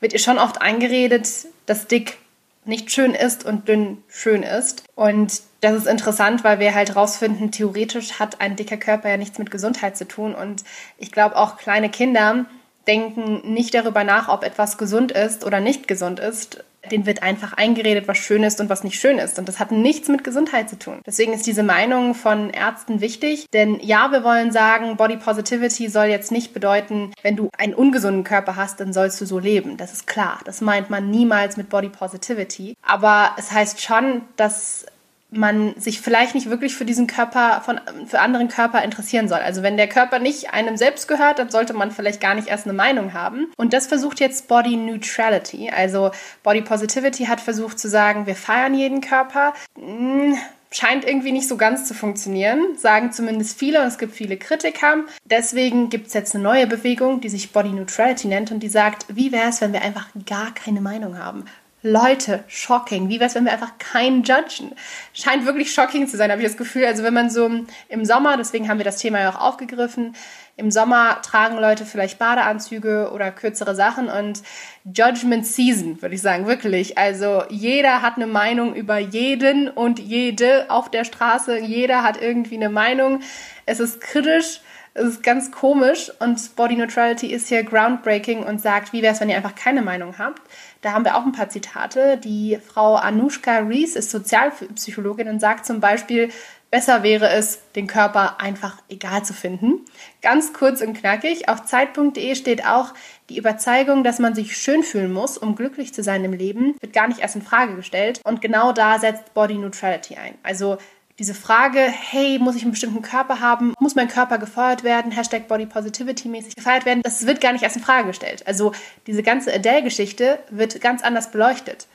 wird 0.00 0.14
ihr 0.14 0.18
schon 0.20 0.38
oft 0.38 0.62
eingeredet, 0.62 1.28
dass 1.66 1.86
dick 1.86 2.16
nicht 2.64 2.92
schön 2.92 3.14
ist 3.14 3.44
und 3.44 3.68
dünn 3.68 4.02
schön 4.08 4.42
ist. 4.42 4.84
Und 4.94 5.42
das 5.60 5.74
ist 5.74 5.86
interessant, 5.86 6.44
weil 6.44 6.58
wir 6.60 6.74
halt 6.74 6.96
rausfinden, 6.96 7.50
theoretisch 7.50 8.18
hat 8.18 8.40
ein 8.40 8.56
dicker 8.56 8.76
Körper 8.76 9.08
ja 9.08 9.16
nichts 9.16 9.38
mit 9.38 9.50
Gesundheit 9.50 9.96
zu 9.96 10.06
tun. 10.06 10.34
Und 10.34 10.64
ich 10.98 11.12
glaube 11.12 11.36
auch 11.36 11.56
kleine 11.56 11.88
Kinder 11.88 12.46
denken 12.86 13.52
nicht 13.52 13.74
darüber 13.74 14.04
nach, 14.04 14.28
ob 14.28 14.44
etwas 14.44 14.78
gesund 14.78 15.12
ist 15.12 15.44
oder 15.44 15.60
nicht 15.60 15.86
gesund 15.88 16.20
ist. 16.20 16.64
Den 16.90 17.06
wird 17.06 17.22
einfach 17.22 17.52
eingeredet, 17.52 18.08
was 18.08 18.18
schön 18.18 18.42
ist 18.42 18.60
und 18.60 18.68
was 18.68 18.84
nicht 18.84 18.98
schön 18.98 19.18
ist. 19.18 19.38
Und 19.38 19.48
das 19.48 19.58
hat 19.58 19.70
nichts 19.70 20.08
mit 20.08 20.24
Gesundheit 20.24 20.68
zu 20.68 20.78
tun. 20.78 21.00
Deswegen 21.06 21.32
ist 21.32 21.46
diese 21.46 21.62
Meinung 21.62 22.14
von 22.14 22.50
Ärzten 22.50 23.00
wichtig. 23.00 23.46
Denn 23.52 23.78
ja, 23.80 24.10
wir 24.10 24.24
wollen 24.24 24.52
sagen, 24.52 24.96
Body 24.96 25.16
Positivity 25.16 25.88
soll 25.88 26.06
jetzt 26.06 26.32
nicht 26.32 26.52
bedeuten, 26.52 27.12
wenn 27.22 27.36
du 27.36 27.50
einen 27.56 27.74
ungesunden 27.74 28.24
Körper 28.24 28.56
hast, 28.56 28.80
dann 28.80 28.92
sollst 28.92 29.20
du 29.20 29.26
so 29.26 29.38
leben. 29.38 29.76
Das 29.76 29.92
ist 29.92 30.06
klar. 30.06 30.40
Das 30.44 30.60
meint 30.60 30.90
man 30.90 31.10
niemals 31.10 31.56
mit 31.56 31.68
Body 31.68 31.88
Positivity. 31.88 32.76
Aber 32.82 33.36
es 33.38 33.52
heißt 33.52 33.80
schon, 33.80 34.22
dass 34.36 34.86
man 35.32 35.74
sich 35.80 36.00
vielleicht 36.00 36.34
nicht 36.34 36.50
wirklich 36.50 36.74
für 36.74 36.84
diesen 36.84 37.06
Körper, 37.06 37.62
von, 37.64 37.80
für 38.06 38.20
anderen 38.20 38.48
Körper 38.48 38.82
interessieren 38.82 39.28
soll. 39.28 39.38
Also 39.38 39.62
wenn 39.62 39.76
der 39.76 39.88
Körper 39.88 40.18
nicht 40.18 40.52
einem 40.52 40.76
selbst 40.76 41.08
gehört, 41.08 41.38
dann 41.38 41.50
sollte 41.50 41.72
man 41.72 41.90
vielleicht 41.90 42.20
gar 42.20 42.34
nicht 42.34 42.48
erst 42.48 42.66
eine 42.66 42.74
Meinung 42.74 43.14
haben. 43.14 43.50
Und 43.56 43.72
das 43.72 43.86
versucht 43.86 44.20
jetzt 44.20 44.48
Body 44.48 44.76
Neutrality. 44.76 45.70
Also 45.70 46.10
Body 46.42 46.60
Positivity 46.60 47.24
hat 47.24 47.40
versucht 47.40 47.78
zu 47.78 47.88
sagen, 47.88 48.26
wir 48.26 48.36
feiern 48.36 48.74
jeden 48.74 49.00
Körper. 49.00 49.54
Hm, 49.76 50.36
scheint 50.74 51.04
irgendwie 51.04 51.32
nicht 51.32 51.48
so 51.48 51.56
ganz 51.56 51.86
zu 51.86 51.94
funktionieren, 51.94 52.76
sagen 52.76 53.12
zumindest 53.12 53.58
viele 53.58 53.80
und 53.80 53.86
es 53.86 53.98
gibt 53.98 54.14
viele 54.14 54.36
Kritiker. 54.36 55.04
Deswegen 55.24 55.90
gibt 55.90 56.08
es 56.08 56.14
jetzt 56.14 56.34
eine 56.34 56.44
neue 56.44 56.66
Bewegung, 56.66 57.20
die 57.20 57.28
sich 57.28 57.52
Body 57.52 57.70
Neutrality 57.70 58.28
nennt 58.28 58.50
und 58.50 58.60
die 58.60 58.68
sagt, 58.68 59.06
wie 59.08 59.32
wäre 59.32 59.48
es, 59.48 59.60
wenn 59.60 59.72
wir 59.72 59.82
einfach 59.82 60.08
gar 60.26 60.52
keine 60.54 60.80
Meinung 60.80 61.18
haben? 61.18 61.44
Leute, 61.82 62.44
shocking. 62.46 63.08
Wie 63.08 63.18
wär's, 63.18 63.34
wenn 63.34 63.44
wir 63.44 63.52
einfach 63.52 63.76
keinen 63.78 64.22
judgen? 64.22 64.72
Scheint 65.12 65.46
wirklich 65.46 65.72
shocking 65.72 66.06
zu 66.06 66.16
sein, 66.16 66.30
habe 66.30 66.40
ich 66.40 66.46
das 66.46 66.56
Gefühl. 66.56 66.84
Also 66.84 67.02
wenn 67.02 67.14
man 67.14 67.28
so 67.28 67.50
im 67.88 68.04
Sommer, 68.04 68.36
deswegen 68.36 68.68
haben 68.68 68.78
wir 68.78 68.84
das 68.84 68.98
Thema 68.98 69.20
ja 69.20 69.30
auch 69.30 69.40
aufgegriffen, 69.40 70.14
im 70.56 70.70
Sommer 70.70 71.20
tragen 71.22 71.56
Leute 71.58 71.84
vielleicht 71.84 72.18
Badeanzüge 72.18 73.10
oder 73.12 73.32
kürzere 73.32 73.74
Sachen 73.74 74.08
und 74.08 74.42
Judgment 74.84 75.46
Season, 75.46 76.00
würde 76.02 76.14
ich 76.14 76.22
sagen, 76.22 76.46
wirklich. 76.46 76.98
Also 76.98 77.42
jeder 77.48 78.02
hat 78.02 78.16
eine 78.16 78.26
Meinung 78.26 78.74
über 78.74 78.98
jeden 78.98 79.68
und 79.68 79.98
jede 79.98 80.70
auf 80.70 80.90
der 80.90 81.04
Straße. 81.04 81.58
Jeder 81.58 82.02
hat 82.02 82.20
irgendwie 82.20 82.56
eine 82.56 82.68
Meinung. 82.68 83.22
Es 83.66 83.80
ist 83.80 84.00
kritisch. 84.00 84.60
Es 84.94 85.04
ist 85.04 85.22
ganz 85.22 85.50
komisch 85.50 86.12
und 86.18 86.54
Body 86.54 86.76
Neutrality 86.76 87.28
ist 87.28 87.48
hier 87.48 87.62
groundbreaking 87.62 88.42
und 88.42 88.60
sagt, 88.60 88.92
wie 88.92 89.00
wäre 89.00 89.14
es, 89.14 89.22
wenn 89.22 89.30
ihr 89.30 89.36
einfach 89.36 89.54
keine 89.54 89.80
Meinung 89.80 90.18
habt? 90.18 90.42
Da 90.82 90.92
haben 90.92 91.04
wir 91.04 91.16
auch 91.16 91.24
ein 91.24 91.32
paar 91.32 91.48
Zitate. 91.48 92.18
Die 92.18 92.58
Frau 92.58 92.96
Anushka 92.96 93.58
Rees 93.58 93.96
ist 93.96 94.10
Sozialpsychologin 94.10 95.28
und 95.28 95.40
sagt 95.40 95.64
zum 95.64 95.80
Beispiel, 95.80 96.30
besser 96.72 97.04
wäre 97.04 97.28
es, 97.28 97.60
den 97.76 97.86
Körper 97.86 98.40
einfach 98.40 98.78
egal 98.88 99.24
zu 99.24 99.32
finden. 99.32 99.84
Ganz 100.22 100.52
kurz 100.52 100.80
und 100.80 100.94
knackig. 100.94 101.48
Auf 101.48 101.64
Zeit.de 101.64 102.34
steht 102.34 102.66
auch, 102.66 102.94
die 103.28 103.38
Überzeugung, 103.38 104.02
dass 104.02 104.18
man 104.18 104.34
sich 104.34 104.56
schön 104.56 104.82
fühlen 104.82 105.12
muss, 105.12 105.38
um 105.38 105.54
glücklich 105.54 105.94
zu 105.94 106.02
sein 106.02 106.24
im 106.24 106.32
Leben, 106.32 106.74
wird 106.80 106.92
gar 106.92 107.06
nicht 107.06 107.20
erst 107.20 107.36
in 107.36 107.42
Frage 107.42 107.76
gestellt. 107.76 108.20
Und 108.24 108.40
genau 108.40 108.72
da 108.72 108.98
setzt 108.98 109.32
Body 109.34 109.54
Neutrality 109.54 110.16
ein. 110.16 110.34
Also 110.42 110.78
diese 111.18 111.34
Frage, 111.34 111.80
hey, 111.80 112.38
muss 112.38 112.56
ich 112.56 112.62
einen 112.62 112.70
bestimmten 112.72 113.02
Körper 113.02 113.40
haben? 113.40 113.74
Muss 113.78 113.94
mein 113.94 114.08
Körper 114.08 114.38
gefeuert 114.38 114.82
werden? 114.82 115.12
Hashtag 115.12 115.46
Body 115.46 115.66
Positivity 115.66 116.28
mäßig 116.28 116.56
gefeiert 116.56 116.86
werden? 116.86 117.02
Das 117.02 117.26
wird 117.26 117.40
gar 117.40 117.52
nicht 117.52 117.62
erst 117.62 117.76
in 117.76 117.82
Frage 117.82 118.08
gestellt. 118.08 118.46
Also 118.46 118.72
diese 119.06 119.22
ganze 119.22 119.52
Adele-Geschichte 119.52 120.38
wird 120.50 120.80
ganz 120.80 121.02
anders 121.02 121.30
beleuchtet. 121.30 121.86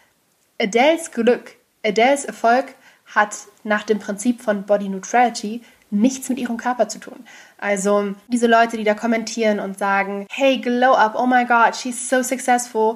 Adeles 0.62 1.12
Glück, 1.12 1.56
Adeles 1.86 2.26
Erfolg 2.26 2.76
hat 3.08 3.36
nach 3.64 3.84
dem 3.84 4.00
Prinzip 4.00 4.42
von 4.42 4.64
Body 4.64 4.90
Neutrality 4.90 5.62
nichts 5.90 6.30
mit 6.30 6.38
ihrem 6.38 6.58
Körper 6.58 6.90
zu 6.90 7.00
tun. 7.00 7.26
Also 7.58 8.14
diese 8.28 8.48
Leute, 8.48 8.78
die 8.78 8.84
da 8.84 8.94
kommentieren 8.94 9.60
und 9.60 9.80
sagen, 9.80 10.28
hey, 10.30 10.60
glow 10.60 10.94
up, 10.94 11.16
oh 11.18 11.26
my 11.26 11.46
god, 11.46 11.76
she's 11.76 12.10
so 12.10 12.22
successful, 12.22 12.96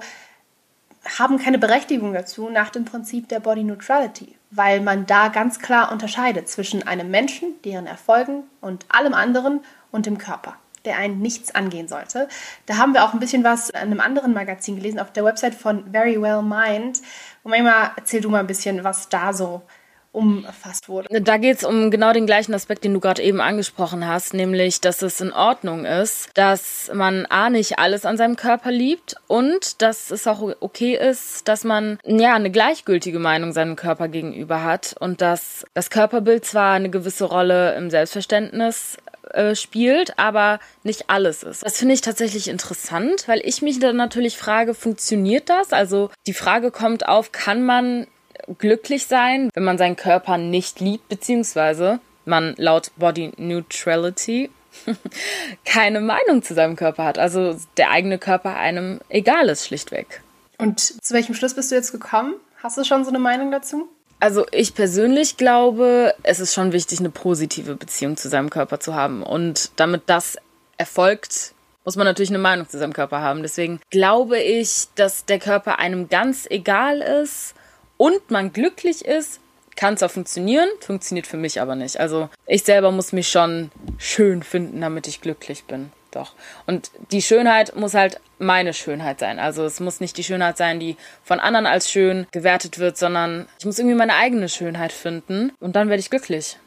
haben 1.18 1.40
keine 1.40 1.58
Berechtigung 1.58 2.14
dazu 2.14 2.50
nach 2.50 2.70
dem 2.70 2.86
Prinzip 2.86 3.30
der 3.30 3.40
Body 3.40 3.64
Neutrality, 3.64 4.36
weil 4.52 4.82
man 4.82 5.06
da 5.06 5.30
ganz 5.30 5.60
klar 5.60 5.92
unterscheidet 5.92 6.50
zwischen 6.50 6.86
einem 6.86 7.10
Menschen, 7.10 7.54
deren 7.64 7.88
Erfolgen 7.88 8.44
und 8.60 8.86
allem 8.90 9.14
anderen 9.14 9.62
und 9.92 10.06
dem 10.06 10.18
Körper, 10.18 10.56
der 10.86 10.98
einen 10.98 11.20
nichts 11.20 11.56
angehen 11.56 11.88
sollte. 11.88 12.28
Da 12.66 12.78
haben 12.78 12.94
wir 12.94 13.04
auch 13.04 13.14
ein 13.14 13.20
bisschen 13.20 13.44
was 13.44 13.70
in 13.70 13.78
einem 13.78 14.02
anderen 14.02 14.34
Magazin 14.34 14.76
gelesen, 14.76 15.00
auf 15.00 15.12
der 15.14 15.24
Website 15.24 15.56
von 15.56 15.92
Very 15.92 16.22
Well 16.22 16.42
Mind. 16.42 17.02
Und 17.44 17.52
manchmal 17.52 17.92
erzähl 17.96 18.22
du 18.22 18.30
mal 18.30 18.42
ein 18.42 18.48
bisschen, 18.48 18.84
was 18.84 19.10
da 19.10 19.34
so 19.34 19.62
umfasst 20.12 20.89
wurde. 20.89 21.21
Da 21.21 21.38
geht 21.38 21.58
es 21.58 21.63
um 21.63 21.89
genau 21.89 22.12
den 22.13 22.26
gleichen 22.26 22.54
Aspekt, 22.54 22.84
den 22.84 22.93
du 22.93 23.00
gerade 23.00 23.21
eben 23.21 23.39
angesprochen 23.41 24.08
hast, 24.08 24.34
nämlich, 24.34 24.82
dass 24.82 25.02
es 25.02 25.21
in 25.21 25.32
Ordnung 25.32 25.86
ist, 25.86 26.30
dass 26.34 26.91
man 26.93 27.26
A 27.28 27.50
nicht 27.50 27.80
alles 27.80 28.06
an 28.06 28.17
seinem 28.17 28.36
Körper 28.36 28.71
liebt 28.71 29.15
und 29.28 29.82
dass 29.82 30.12
es 30.12 30.28
auch 30.28 30.41
okay 30.60 30.95
ist, 30.95 31.47
dass 31.47 31.63
man 31.63 31.97
ja 32.06 32.34
eine 32.36 32.52
gleichgültige 32.52 33.19
Meinung 33.19 33.54
seinem 33.54 33.76
Körper 33.76 34.08
gegenüber 34.08 34.63
hat 34.63 34.95
und 35.00 35.21
dass 35.21 35.65
das 35.74 35.89
Körperbild 35.89 36.45
zwar 36.45 36.74
eine 36.74 36.89
gewisse 36.89 37.26
Rolle 37.26 37.76
im 37.76 37.89
Selbstverständnis 37.89 38.97
äh, 39.34 39.56
spielt, 39.56 40.19
aber 40.19 40.60
nicht 40.84 41.10
alles 41.10 41.43
ist. 41.43 41.63
Das 41.63 41.78
finde 41.78 41.93
ich 41.93 42.02
tatsächlich 42.02 42.50
interessant, 42.50 43.28
weil 43.28 43.41
ich 43.45 43.62
mich 43.62 43.80
dann 43.80 43.95
natürlich 43.95 44.38
frage, 44.38 44.74
funktioniert 44.74 45.50
das? 45.50 45.71
Also 45.71 46.10
die 46.28 46.34
Frage 46.34 46.71
kommt 46.71 47.08
auf, 47.08 47.32
kann 47.32 47.63
man 47.63 48.08
glücklich 48.58 49.08
sein, 49.08 49.49
wenn 49.54 49.63
man 49.63 49.77
seinen 49.77 49.95
Körper 49.95 50.38
nicht 50.38 50.80
liebt, 50.80 51.10
beziehungsweise 51.10 51.99
man 52.25 52.54
laut 52.58 52.91
Body 52.97 53.32
Neutrality 53.38 54.49
keine 55.65 56.01
Meinung 56.01 56.43
zu 56.43 56.54
seinem 56.54 56.75
Körper 56.75 57.04
hat. 57.04 57.19
Also 57.19 57.58
der 57.77 57.91
eigene 57.91 58.17
Körper 58.17 58.56
einem 58.56 58.99
egal 59.10 59.49
ist, 59.49 59.67
schlichtweg. 59.67 60.21
Und 60.58 60.80
zu 60.80 61.13
welchem 61.13 61.36
Schluss 61.36 61.56
bist 61.56 61.71
du 61.71 61.75
jetzt 61.75 61.91
gekommen? 61.91 62.36
Hast 62.62 62.77
du 62.77 62.84
schon 62.84 63.04
so 63.04 63.10
eine 63.10 63.19
Meinung 63.19 63.51
dazu? 63.51 63.89
Also 64.19 64.45
ich 64.51 64.75
persönlich 64.75 65.38
glaube, 65.38 66.13
es 66.21 66.39
ist 66.39 66.54
schon 66.54 66.73
wichtig, 66.73 66.99
eine 66.99 67.10
positive 67.10 67.75
Beziehung 67.75 68.17
zu 68.17 68.30
seinem 68.30 68.51
Körper 68.51 68.80
zu 68.80 68.93
haben. 68.93 69.23
Und 69.23 69.71
damit 69.77 70.04
das 70.06 70.38
erfolgt, 70.77 71.56
muss 71.84 71.95
man 71.95 72.06
natürlich 72.06 72.30
eine 72.30 72.38
Meinung 72.38 72.69
zu 72.69 72.77
seinem 72.77 72.93
Körper 72.93 73.21
haben. 73.21 73.41
Deswegen 73.41 73.82
glaube 73.89 74.39
ich, 74.39 74.89
dass 74.93 75.25
der 75.25 75.39
Körper 75.39 75.80
einem 75.80 76.10
ganz 76.10 76.45
egal 76.49 77.01
ist 77.01 77.56
und 78.02 78.32
man 78.32 78.52
glücklich 78.52 79.06
ist, 79.06 79.42
kann 79.76 79.96
zwar 79.96 80.10
funktionieren, 80.10 80.68
funktioniert 80.80 81.28
für 81.28 81.38
mich 81.38 81.62
aber 81.62 81.76
nicht. 81.76 82.00
Also 82.00 82.30
ich 82.48 82.64
selber 82.64 82.90
muss 82.90 83.14
mich 83.14 83.30
schon 83.30 83.70
schön 84.00 84.42
finden, 84.42 84.82
damit 84.82 85.06
ich 85.08 85.22
glücklich 85.22 85.66
bin. 85.66 85.92
Doch. 86.10 86.34
Und 86.66 86.90
die 87.12 87.22
Schönheit 87.22 87.76
muss 87.76 87.94
halt 87.94 88.20
meine 88.40 88.74
Schönheit 88.74 89.20
sein. 89.20 89.38
Also 89.38 89.66
es 89.66 89.80
muss 89.80 90.00
nicht 90.00 90.18
die 90.18 90.24
Schönheit 90.24 90.58
sein, 90.58 90.80
die 90.80 90.98
von 91.24 91.40
anderen 91.40 91.68
als 91.68 91.92
schön 91.92 92.26
gewertet 92.32 92.80
wird, 92.80 92.98
sondern 92.98 93.48
ich 93.60 93.66
muss 93.66 93.78
irgendwie 93.78 93.96
meine 93.96 94.16
eigene 94.16 94.50
Schönheit 94.50 94.94
finden 94.94 95.52
und 95.60 95.76
dann 95.76 95.90
werde 95.90 96.00
ich 96.00 96.10
glücklich. 96.10 96.58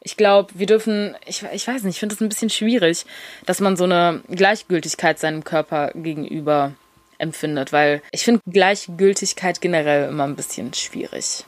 Ich 0.00 0.18
glaube, 0.18 0.52
wir 0.54 0.66
dürfen, 0.66 1.16
ich, 1.24 1.44
ich 1.50 1.66
weiß 1.66 1.82
nicht, 1.84 1.94
ich 1.94 2.00
finde 2.00 2.14
es 2.14 2.20
ein 2.20 2.28
bisschen 2.28 2.50
schwierig, 2.50 3.06
dass 3.46 3.60
man 3.60 3.78
so 3.78 3.84
eine 3.84 4.20
Gleichgültigkeit 4.28 5.18
seinem 5.18 5.44
Körper 5.44 5.92
gegenüber 5.94 6.74
empfindet, 7.18 7.72
weil 7.72 8.02
ich 8.10 8.24
finde 8.24 8.40
Gleichgültigkeit 8.46 9.60
generell 9.60 10.08
immer 10.08 10.24
ein 10.24 10.36
bisschen 10.36 10.72
schwierig. 10.74 11.44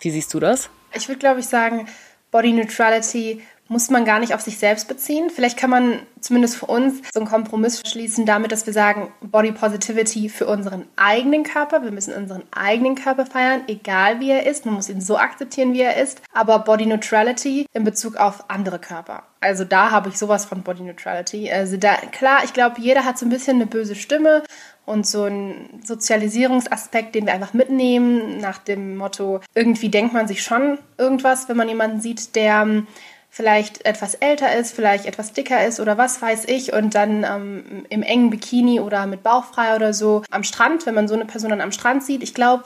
Wie 0.00 0.10
siehst 0.10 0.34
du 0.34 0.40
das? 0.40 0.68
Ich 0.92 1.08
würde, 1.08 1.18
glaube 1.18 1.40
ich, 1.40 1.46
sagen, 1.46 1.88
Body 2.30 2.52
Neutrality 2.52 3.42
muss 3.68 3.88
man 3.88 4.04
gar 4.04 4.18
nicht 4.18 4.34
auf 4.34 4.42
sich 4.42 4.58
selbst 4.58 4.88
beziehen. 4.88 5.30
Vielleicht 5.30 5.56
kann 5.56 5.70
man 5.70 6.00
zumindest 6.20 6.56
für 6.56 6.66
uns 6.66 7.00
so 7.12 7.20
einen 7.20 7.28
Kompromiss 7.28 7.80
schließen 7.86 8.26
damit, 8.26 8.52
dass 8.52 8.66
wir 8.66 8.74
sagen, 8.74 9.12
Body 9.22 9.52
Positivity 9.52 10.28
für 10.28 10.46
unseren 10.46 10.86
eigenen 10.96 11.44
Körper. 11.44 11.82
Wir 11.82 11.90
müssen 11.90 12.12
unseren 12.12 12.42
eigenen 12.50 12.94
Körper 12.94 13.24
feiern, 13.24 13.62
egal 13.66 14.20
wie 14.20 14.30
er 14.30 14.46
ist. 14.46 14.66
Man 14.66 14.74
muss 14.74 14.90
ihn 14.90 15.00
so 15.00 15.16
akzeptieren, 15.16 15.72
wie 15.72 15.80
er 15.80 15.96
ist. 15.96 16.20
Aber 16.32 16.58
Body 16.58 16.84
Neutrality 16.86 17.66
in 17.72 17.84
Bezug 17.84 18.16
auf 18.16 18.50
andere 18.50 18.78
Körper. 18.78 19.22
Also 19.40 19.64
da 19.64 19.90
habe 19.90 20.10
ich 20.10 20.18
sowas 20.18 20.44
von 20.44 20.62
Body 20.62 20.82
Neutrality. 20.82 21.50
Also 21.50 21.76
da, 21.78 21.96
klar, 22.12 22.44
ich 22.44 22.52
glaube, 22.52 22.80
jeder 22.80 23.04
hat 23.04 23.18
so 23.18 23.24
ein 23.24 23.30
bisschen 23.30 23.56
eine 23.56 23.66
böse 23.66 23.94
Stimme 23.94 24.42
und 24.86 25.06
so 25.06 25.24
ein 25.24 25.80
Sozialisierungsaspekt, 25.84 27.14
den 27.14 27.26
wir 27.26 27.32
einfach 27.32 27.54
mitnehmen, 27.54 28.38
nach 28.38 28.58
dem 28.58 28.96
Motto, 28.96 29.40
irgendwie 29.54 29.88
denkt 29.88 30.12
man 30.12 30.28
sich 30.28 30.42
schon 30.42 30.78
irgendwas, 30.98 31.48
wenn 31.48 31.56
man 31.56 31.68
jemanden 31.68 32.00
sieht, 32.00 32.36
der 32.36 32.62
ähm, 32.62 32.86
vielleicht 33.30 33.84
etwas 33.84 34.14
älter 34.14 34.54
ist, 34.54 34.72
vielleicht 34.72 35.06
etwas 35.06 35.32
dicker 35.32 35.66
ist 35.66 35.80
oder 35.80 35.98
was 35.98 36.22
weiß 36.22 36.44
ich 36.46 36.72
und 36.72 36.94
dann 36.94 37.24
ähm, 37.24 37.84
im 37.88 38.02
engen 38.02 38.30
Bikini 38.30 38.78
oder 38.78 39.06
mit 39.06 39.24
Bauch 39.24 39.44
frei 39.46 39.74
oder 39.74 39.92
so 39.92 40.22
am 40.30 40.44
Strand, 40.44 40.86
wenn 40.86 40.94
man 40.94 41.08
so 41.08 41.14
eine 41.14 41.24
Person 41.24 41.50
dann 41.50 41.60
am 41.60 41.72
Strand 41.72 42.04
sieht. 42.04 42.22
Ich 42.22 42.34
glaube, 42.34 42.64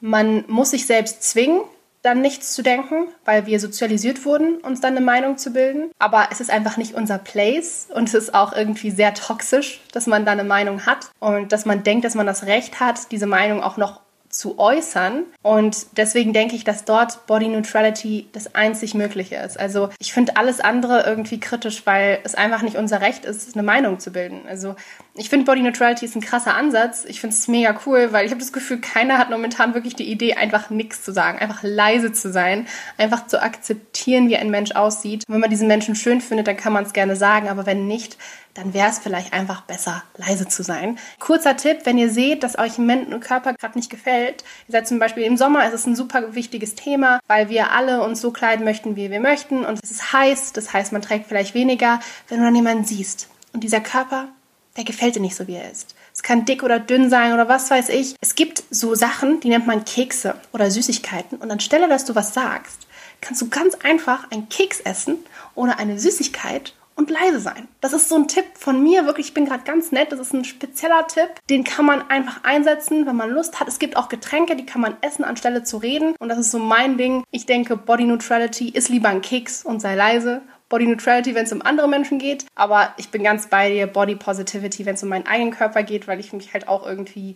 man 0.00 0.44
muss 0.48 0.70
sich 0.70 0.86
selbst 0.86 1.22
zwingen, 1.22 1.60
dann 2.02 2.20
nichts 2.20 2.54
zu 2.54 2.62
denken, 2.62 3.08
weil 3.24 3.46
wir 3.46 3.60
sozialisiert 3.60 4.24
wurden, 4.24 4.58
uns 4.58 4.80
dann 4.80 4.96
eine 4.96 5.04
Meinung 5.04 5.36
zu 5.36 5.52
bilden. 5.52 5.90
Aber 5.98 6.28
es 6.30 6.40
ist 6.40 6.50
einfach 6.50 6.76
nicht 6.76 6.94
unser 6.94 7.18
Place 7.18 7.88
und 7.94 8.08
es 8.08 8.14
ist 8.14 8.34
auch 8.34 8.52
irgendwie 8.52 8.90
sehr 8.90 9.12
toxisch, 9.14 9.80
dass 9.92 10.06
man 10.06 10.24
da 10.24 10.32
eine 10.32 10.44
Meinung 10.44 10.86
hat 10.86 11.10
und 11.18 11.52
dass 11.52 11.66
man 11.66 11.82
denkt, 11.82 12.04
dass 12.04 12.14
man 12.14 12.26
das 12.26 12.46
Recht 12.46 12.80
hat, 12.80 13.12
diese 13.12 13.26
Meinung 13.26 13.62
auch 13.62 13.76
noch 13.76 14.00
zu 14.30 14.58
äußern. 14.58 15.24
Und 15.42 15.98
deswegen 15.98 16.32
denke 16.32 16.54
ich, 16.54 16.64
dass 16.64 16.84
dort 16.84 17.26
Body 17.26 17.48
Neutrality 17.48 18.28
das 18.32 18.54
einzig 18.54 18.94
Mögliche 18.94 19.36
ist. 19.36 19.58
Also 19.58 19.90
ich 19.98 20.12
finde 20.12 20.36
alles 20.36 20.60
andere 20.60 21.04
irgendwie 21.04 21.40
kritisch, 21.40 21.84
weil 21.84 22.20
es 22.22 22.34
einfach 22.34 22.62
nicht 22.62 22.76
unser 22.76 23.00
Recht 23.00 23.24
ist, 23.24 23.54
eine 23.54 23.64
Meinung 23.64 23.98
zu 23.98 24.12
bilden. 24.12 24.42
Also 24.48 24.76
ich 25.14 25.28
finde 25.28 25.46
Body 25.46 25.62
Neutrality 25.62 26.04
ist 26.04 26.14
ein 26.14 26.20
krasser 26.20 26.54
Ansatz. 26.54 27.04
Ich 27.04 27.20
finde 27.20 27.34
es 27.34 27.48
mega 27.48 27.78
cool, 27.84 28.12
weil 28.12 28.24
ich 28.24 28.30
habe 28.30 28.40
das 28.40 28.52
Gefühl, 28.52 28.80
keiner 28.80 29.18
hat 29.18 29.30
momentan 29.30 29.74
wirklich 29.74 29.96
die 29.96 30.10
Idee, 30.10 30.34
einfach 30.34 30.70
nichts 30.70 31.02
zu 31.02 31.12
sagen, 31.12 31.38
einfach 31.38 31.62
leise 31.62 32.12
zu 32.12 32.30
sein, 32.30 32.68
einfach 32.98 33.26
zu 33.26 33.42
akzeptieren, 33.42 34.28
wie 34.28 34.36
ein 34.36 34.50
Mensch 34.50 34.72
aussieht. 34.72 35.24
Und 35.26 35.34
wenn 35.34 35.40
man 35.40 35.50
diesen 35.50 35.68
Menschen 35.68 35.96
schön 35.96 36.20
findet, 36.20 36.46
dann 36.46 36.56
kann 36.56 36.72
man 36.72 36.84
es 36.84 36.92
gerne 36.92 37.16
sagen, 37.16 37.48
aber 37.48 37.66
wenn 37.66 37.88
nicht, 37.88 38.16
dann 38.60 38.74
wäre 38.74 38.90
es 38.90 38.98
vielleicht 38.98 39.32
einfach 39.32 39.62
besser, 39.62 40.02
leise 40.16 40.46
zu 40.46 40.62
sein. 40.62 40.98
Kurzer 41.18 41.56
Tipp, 41.56 41.80
wenn 41.84 41.96
ihr 41.96 42.10
seht, 42.10 42.42
dass 42.42 42.58
euch 42.58 42.76
ein 42.76 43.20
Körper 43.20 43.54
gerade 43.54 43.78
nicht 43.78 43.90
gefällt, 43.90 44.44
ihr 44.68 44.72
seid 44.72 44.86
zum 44.86 44.98
Beispiel 44.98 45.22
im 45.22 45.38
Sommer, 45.38 45.66
ist 45.66 45.72
es 45.72 45.86
ein 45.86 45.96
super 45.96 46.34
wichtiges 46.34 46.74
Thema, 46.74 47.20
weil 47.26 47.48
wir 47.48 47.72
alle 47.72 48.02
uns 48.02 48.20
so 48.20 48.30
kleiden 48.30 48.64
möchten, 48.64 48.96
wie 48.96 49.10
wir 49.10 49.20
möchten 49.20 49.64
und 49.64 49.80
es 49.82 49.90
ist 49.90 50.12
heiß, 50.12 50.52
das 50.52 50.74
heißt, 50.74 50.92
man 50.92 51.00
trägt 51.00 51.26
vielleicht 51.26 51.54
weniger, 51.54 52.00
wenn 52.28 52.38
du 52.38 52.44
dann 52.44 52.54
jemanden 52.54 52.84
siehst 52.84 53.28
und 53.54 53.64
dieser 53.64 53.80
Körper, 53.80 54.28
der 54.76 54.84
gefällt 54.84 55.16
dir 55.16 55.20
nicht 55.20 55.36
so, 55.36 55.46
wie 55.46 55.56
er 55.56 55.70
ist. 55.70 55.94
Es 56.12 56.22
kann 56.22 56.44
dick 56.44 56.62
oder 56.62 56.78
dünn 56.78 57.08
sein 57.08 57.32
oder 57.32 57.48
was 57.48 57.70
weiß 57.70 57.88
ich. 57.88 58.14
Es 58.20 58.34
gibt 58.34 58.62
so 58.70 58.94
Sachen, 58.94 59.40
die 59.40 59.48
nennt 59.48 59.66
man 59.66 59.84
Kekse 59.84 60.34
oder 60.52 60.70
Süßigkeiten 60.70 61.38
und 61.38 61.50
anstelle, 61.50 61.88
dass 61.88 62.04
du 62.04 62.14
was 62.14 62.34
sagst, 62.34 62.86
kannst 63.20 63.40
du 63.40 63.48
ganz 63.48 63.74
einfach 63.82 64.30
einen 64.30 64.48
Keks 64.48 64.80
essen 64.80 65.16
oder 65.54 65.78
eine 65.78 65.98
Süßigkeit 65.98 66.74
und 67.00 67.08
leise 67.08 67.40
sein. 67.40 67.66
Das 67.80 67.94
ist 67.94 68.10
so 68.10 68.16
ein 68.16 68.28
Tipp 68.28 68.44
von 68.54 68.82
mir, 68.82 69.06
wirklich, 69.06 69.28
ich 69.28 69.34
bin 69.34 69.46
gerade 69.46 69.64
ganz 69.64 69.90
nett, 69.90 70.12
das 70.12 70.20
ist 70.20 70.34
ein 70.34 70.44
spezieller 70.44 71.06
Tipp, 71.06 71.30
den 71.48 71.64
kann 71.64 71.86
man 71.86 72.08
einfach 72.10 72.44
einsetzen, 72.44 73.06
wenn 73.06 73.16
man 73.16 73.30
Lust 73.30 73.58
hat. 73.58 73.68
Es 73.68 73.78
gibt 73.78 73.96
auch 73.96 74.10
Getränke, 74.10 74.54
die 74.54 74.66
kann 74.66 74.82
man 74.82 74.96
essen, 75.00 75.24
anstelle 75.24 75.64
zu 75.64 75.78
reden 75.78 76.14
und 76.18 76.28
das 76.28 76.38
ist 76.38 76.50
so 76.50 76.58
mein 76.58 76.98
Ding. 76.98 77.24
Ich 77.30 77.46
denke, 77.46 77.78
Body 77.78 78.04
Neutrality 78.04 78.68
ist 78.68 78.90
lieber 78.90 79.08
ein 79.08 79.22
Keks 79.22 79.64
und 79.64 79.80
sei 79.80 79.94
leise. 79.94 80.42
Body 80.68 80.86
Neutrality, 80.86 81.34
wenn 81.34 81.46
es 81.46 81.52
um 81.52 81.62
andere 81.62 81.88
Menschen 81.88 82.18
geht, 82.18 82.44
aber 82.54 82.92
ich 82.98 83.08
bin 83.08 83.24
ganz 83.24 83.46
bei 83.46 83.70
dir, 83.70 83.86
Body 83.86 84.14
Positivity, 84.14 84.84
wenn 84.84 84.94
es 84.94 85.02
um 85.02 85.08
meinen 85.08 85.26
eigenen 85.26 85.52
Körper 85.52 85.82
geht, 85.82 86.06
weil 86.06 86.20
ich 86.20 86.34
mich 86.34 86.52
halt 86.52 86.68
auch 86.68 86.86
irgendwie 86.86 87.34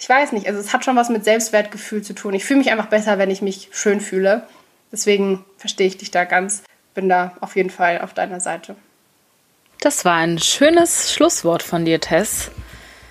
ich 0.00 0.08
weiß 0.08 0.30
nicht, 0.32 0.46
also 0.46 0.60
es 0.60 0.72
hat 0.72 0.84
schon 0.84 0.94
was 0.94 1.08
mit 1.08 1.24
Selbstwertgefühl 1.24 2.02
zu 2.02 2.14
tun. 2.14 2.32
Ich 2.32 2.44
fühle 2.44 2.58
mich 2.58 2.70
einfach 2.70 2.86
besser, 2.86 3.18
wenn 3.18 3.32
ich 3.32 3.42
mich 3.42 3.68
schön 3.72 4.00
fühle. 4.00 4.46
Deswegen 4.92 5.44
verstehe 5.56 5.88
ich 5.88 5.98
dich 5.98 6.12
da 6.12 6.24
ganz, 6.24 6.62
bin 6.94 7.08
da 7.08 7.36
auf 7.40 7.56
jeden 7.56 7.70
Fall 7.70 8.00
auf 8.00 8.14
deiner 8.14 8.38
Seite. 8.38 8.76
Das 9.80 10.04
war 10.04 10.16
ein 10.16 10.38
schönes 10.38 11.12
Schlusswort 11.12 11.62
von 11.62 11.84
dir, 11.84 12.00
Tess. 12.00 12.50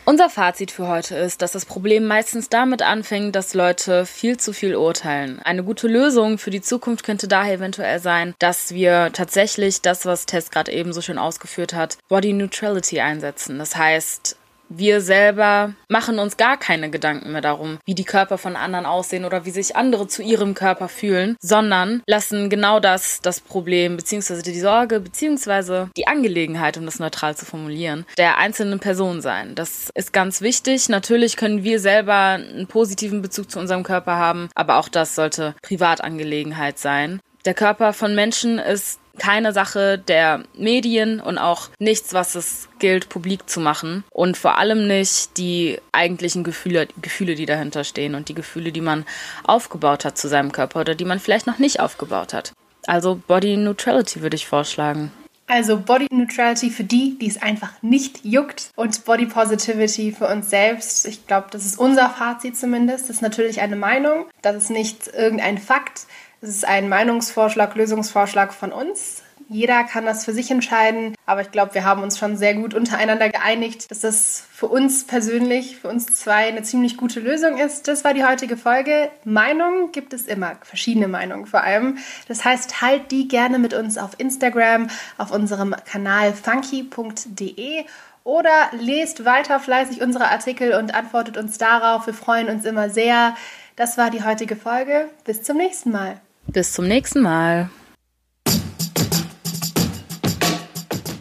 Unser 0.03 0.29
Fazit 0.29 0.69
für 0.69 0.87
heute 0.87 1.15
ist, 1.15 1.41
dass 1.41 1.53
das 1.53 1.65
Problem 1.65 2.05
meistens 2.05 2.49
damit 2.49 2.81
anfängt, 2.81 3.35
dass 3.35 3.53
Leute 3.53 4.05
viel 4.05 4.37
zu 4.37 4.51
viel 4.51 4.75
urteilen. 4.75 5.41
Eine 5.43 5.63
gute 5.63 5.87
Lösung 5.87 6.37
für 6.37 6.49
die 6.49 6.61
Zukunft 6.61 7.05
könnte 7.05 7.29
daher 7.29 7.55
eventuell 7.55 7.99
sein, 7.99 8.35
dass 8.39 8.73
wir 8.73 9.11
tatsächlich 9.13 9.81
das, 9.81 10.05
was 10.05 10.25
Tess 10.25 10.51
gerade 10.51 10.73
eben 10.73 10.91
so 10.91 11.01
schön 11.01 11.17
ausgeführt 11.17 11.73
hat, 11.73 11.97
Body 12.09 12.33
Neutrality 12.33 12.99
einsetzen. 12.99 13.59
Das 13.59 13.77
heißt, 13.77 14.37
wir 14.69 15.01
selber 15.01 15.73
machen 15.87 16.19
uns 16.19 16.37
gar 16.37 16.57
keine 16.57 16.89
Gedanken 16.89 17.31
mehr 17.31 17.41
darum, 17.41 17.79
wie 17.85 17.95
die 17.95 18.03
Körper 18.03 18.37
von 18.37 18.55
anderen 18.55 18.85
aussehen 18.85 19.25
oder 19.25 19.45
wie 19.45 19.51
sich 19.51 19.75
andere 19.75 20.07
zu 20.07 20.21
ihrem 20.21 20.53
Körper 20.53 20.87
fühlen, 20.89 21.37
sondern 21.39 22.01
lassen 22.05 22.49
genau 22.49 22.79
das 22.79 23.21
das 23.21 23.39
Problem 23.39 23.97
beziehungsweise 23.97 24.43
die 24.43 24.59
Sorge 24.59 24.99
beziehungsweise 24.99 25.89
die 25.97 26.07
Angelegenheit, 26.07 26.77
um 26.77 26.85
das 26.85 26.99
neutral 26.99 27.35
zu 27.35 27.45
formulieren, 27.45 28.05
der 28.17 28.37
einzelnen 28.37 28.79
Person 28.79 29.21
sein. 29.21 29.55
Das 29.55 29.89
ist 29.95 30.13
ganz 30.13 30.41
wichtig. 30.41 30.89
Natürlich 30.89 31.37
können 31.37 31.63
wir 31.63 31.79
selber 31.79 32.15
einen 32.15 32.67
positiven 32.67 33.21
Bezug 33.21 33.49
zu 33.51 33.59
unserem 33.59 33.83
Körper 33.83 34.15
haben, 34.15 34.49
aber 34.55 34.77
auch 34.77 34.89
das 34.89 35.15
sollte 35.15 35.55
Privatangelegenheit 35.61 36.79
sein. 36.79 37.19
Der 37.45 37.53
Körper 37.53 37.93
von 37.93 38.13
Menschen 38.13 38.59
ist 38.59 38.99
keine 39.19 39.53
Sache 39.53 39.97
der 39.97 40.43
Medien 40.55 41.19
und 41.19 41.37
auch 41.37 41.69
nichts, 41.79 42.13
was 42.13 42.35
es 42.35 42.69
gilt, 42.79 43.09
publik 43.09 43.49
zu 43.49 43.59
machen. 43.59 44.03
Und 44.11 44.37
vor 44.37 44.57
allem 44.57 44.87
nicht 44.87 45.37
die 45.37 45.79
eigentlichen 45.91 46.43
Gefühle, 46.43 46.87
Gefühle, 47.01 47.35
die 47.35 47.45
dahinter 47.45 47.83
stehen 47.83 48.15
und 48.15 48.29
die 48.29 48.35
Gefühle, 48.35 48.71
die 48.71 48.81
man 48.81 49.05
aufgebaut 49.43 50.05
hat 50.05 50.17
zu 50.17 50.27
seinem 50.27 50.51
Körper 50.51 50.81
oder 50.81 50.95
die 50.95 51.05
man 51.05 51.19
vielleicht 51.19 51.47
noch 51.47 51.59
nicht 51.59 51.79
aufgebaut 51.79 52.33
hat. 52.33 52.53
Also 52.85 53.19
Body 53.27 53.57
Neutrality 53.57 54.21
würde 54.21 54.35
ich 54.35 54.47
vorschlagen. 54.47 55.11
Also 55.49 55.79
Body 55.79 56.07
Neutrality 56.11 56.69
für 56.69 56.83
die, 56.83 57.17
die 57.17 57.27
es 57.27 57.41
einfach 57.41 57.71
nicht 57.81 58.25
juckt 58.25 58.69
und 58.75 59.05
Body 59.05 59.25
Positivity 59.25 60.11
für 60.11 60.27
uns 60.27 60.49
selbst. 60.49 61.07
Ich 61.07 61.25
glaube, 61.25 61.47
das 61.51 61.65
ist 61.65 61.79
unser 61.79 62.09
Fazit 62.09 62.57
zumindest. 62.57 63.05
Das 63.05 63.17
ist 63.17 63.21
natürlich 63.21 63.61
eine 63.61 63.77
Meinung, 63.77 64.25
das 64.41 64.57
ist 64.57 64.69
nicht 64.71 65.07
irgendein 65.07 65.57
Fakt. 65.57 66.01
Es 66.41 66.49
ist 66.49 66.67
ein 66.67 66.87
Meinungsvorschlag, 66.87 67.75
Lösungsvorschlag 67.75 68.53
von 68.53 68.71
uns. 68.71 69.23
Jeder 69.49 69.85
kann 69.85 70.05
das 70.05 70.25
für 70.25 70.33
sich 70.33 70.51
entscheiden, 70.51 71.15
aber 71.25 71.41
ich 71.41 71.51
glaube, 71.51 71.73
wir 71.73 71.85
haben 71.85 72.03
uns 72.03 72.17
schon 72.17 72.35
sehr 72.35 72.53
gut 72.53 72.73
untereinander 72.73 73.29
geeinigt, 73.29 73.89
dass 73.89 74.01
das 74.01 74.43
für 74.51 74.67
uns 74.67 75.07
persönlich, 75.07 75.77
für 75.77 75.87
uns 75.87 76.05
zwei 76.07 76.49
eine 76.49 76.63
ziemlich 76.63 76.97
gute 76.97 77.21
Lösung 77.21 77.57
ist. 77.57 77.87
Das 77.87 78.03
war 78.03 78.13
die 78.13 78.25
heutige 78.25 78.57
Folge. 78.57 79.09
Meinungen 79.23 79.93
gibt 79.93 80.11
es 80.11 80.27
immer, 80.27 80.57
verschiedene 80.63 81.07
Meinungen 81.07 81.45
vor 81.45 81.63
allem. 81.63 81.97
Das 82.27 82.43
heißt, 82.43 82.71
teilt 82.71 83.09
die 83.11 83.29
gerne 83.29 83.57
mit 83.57 83.73
uns 83.73 83.97
auf 83.97 84.11
Instagram, 84.17 84.89
auf 85.17 85.31
unserem 85.31 85.73
Kanal 85.85 86.33
funky.de 86.33 87.85
oder 88.25 88.69
lest 88.73 89.23
weiter 89.23 89.61
fleißig 89.61 90.01
unsere 90.01 90.29
Artikel 90.29 90.73
und 90.73 90.93
antwortet 90.93 91.37
uns 91.37 91.57
darauf. 91.57 92.05
Wir 92.05 92.13
freuen 92.13 92.49
uns 92.49 92.65
immer 92.65 92.89
sehr. 92.89 93.33
Das 93.77 93.97
war 93.97 94.09
die 94.09 94.25
heutige 94.25 94.57
Folge. 94.57 95.09
Bis 95.23 95.41
zum 95.43 95.55
nächsten 95.55 95.91
Mal. 95.91 96.19
Bis 96.47 96.71
zum 96.73 96.87
nächsten 96.87 97.21
Mal. 97.21 97.69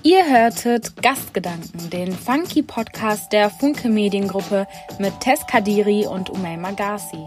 Ihr 0.02 0.24
hörtet 0.30 1.02
Gastgedanken, 1.02 1.90
den 1.90 2.12
Funky 2.12 2.62
Podcast 2.62 3.32
der 3.32 3.50
Funke 3.50 3.88
Mediengruppe 3.88 4.68
mit 5.00 5.18
Tess 5.20 5.44
Kadiri 5.48 6.06
und 6.06 6.30
Umay 6.30 6.56
Magasi. 6.56 7.26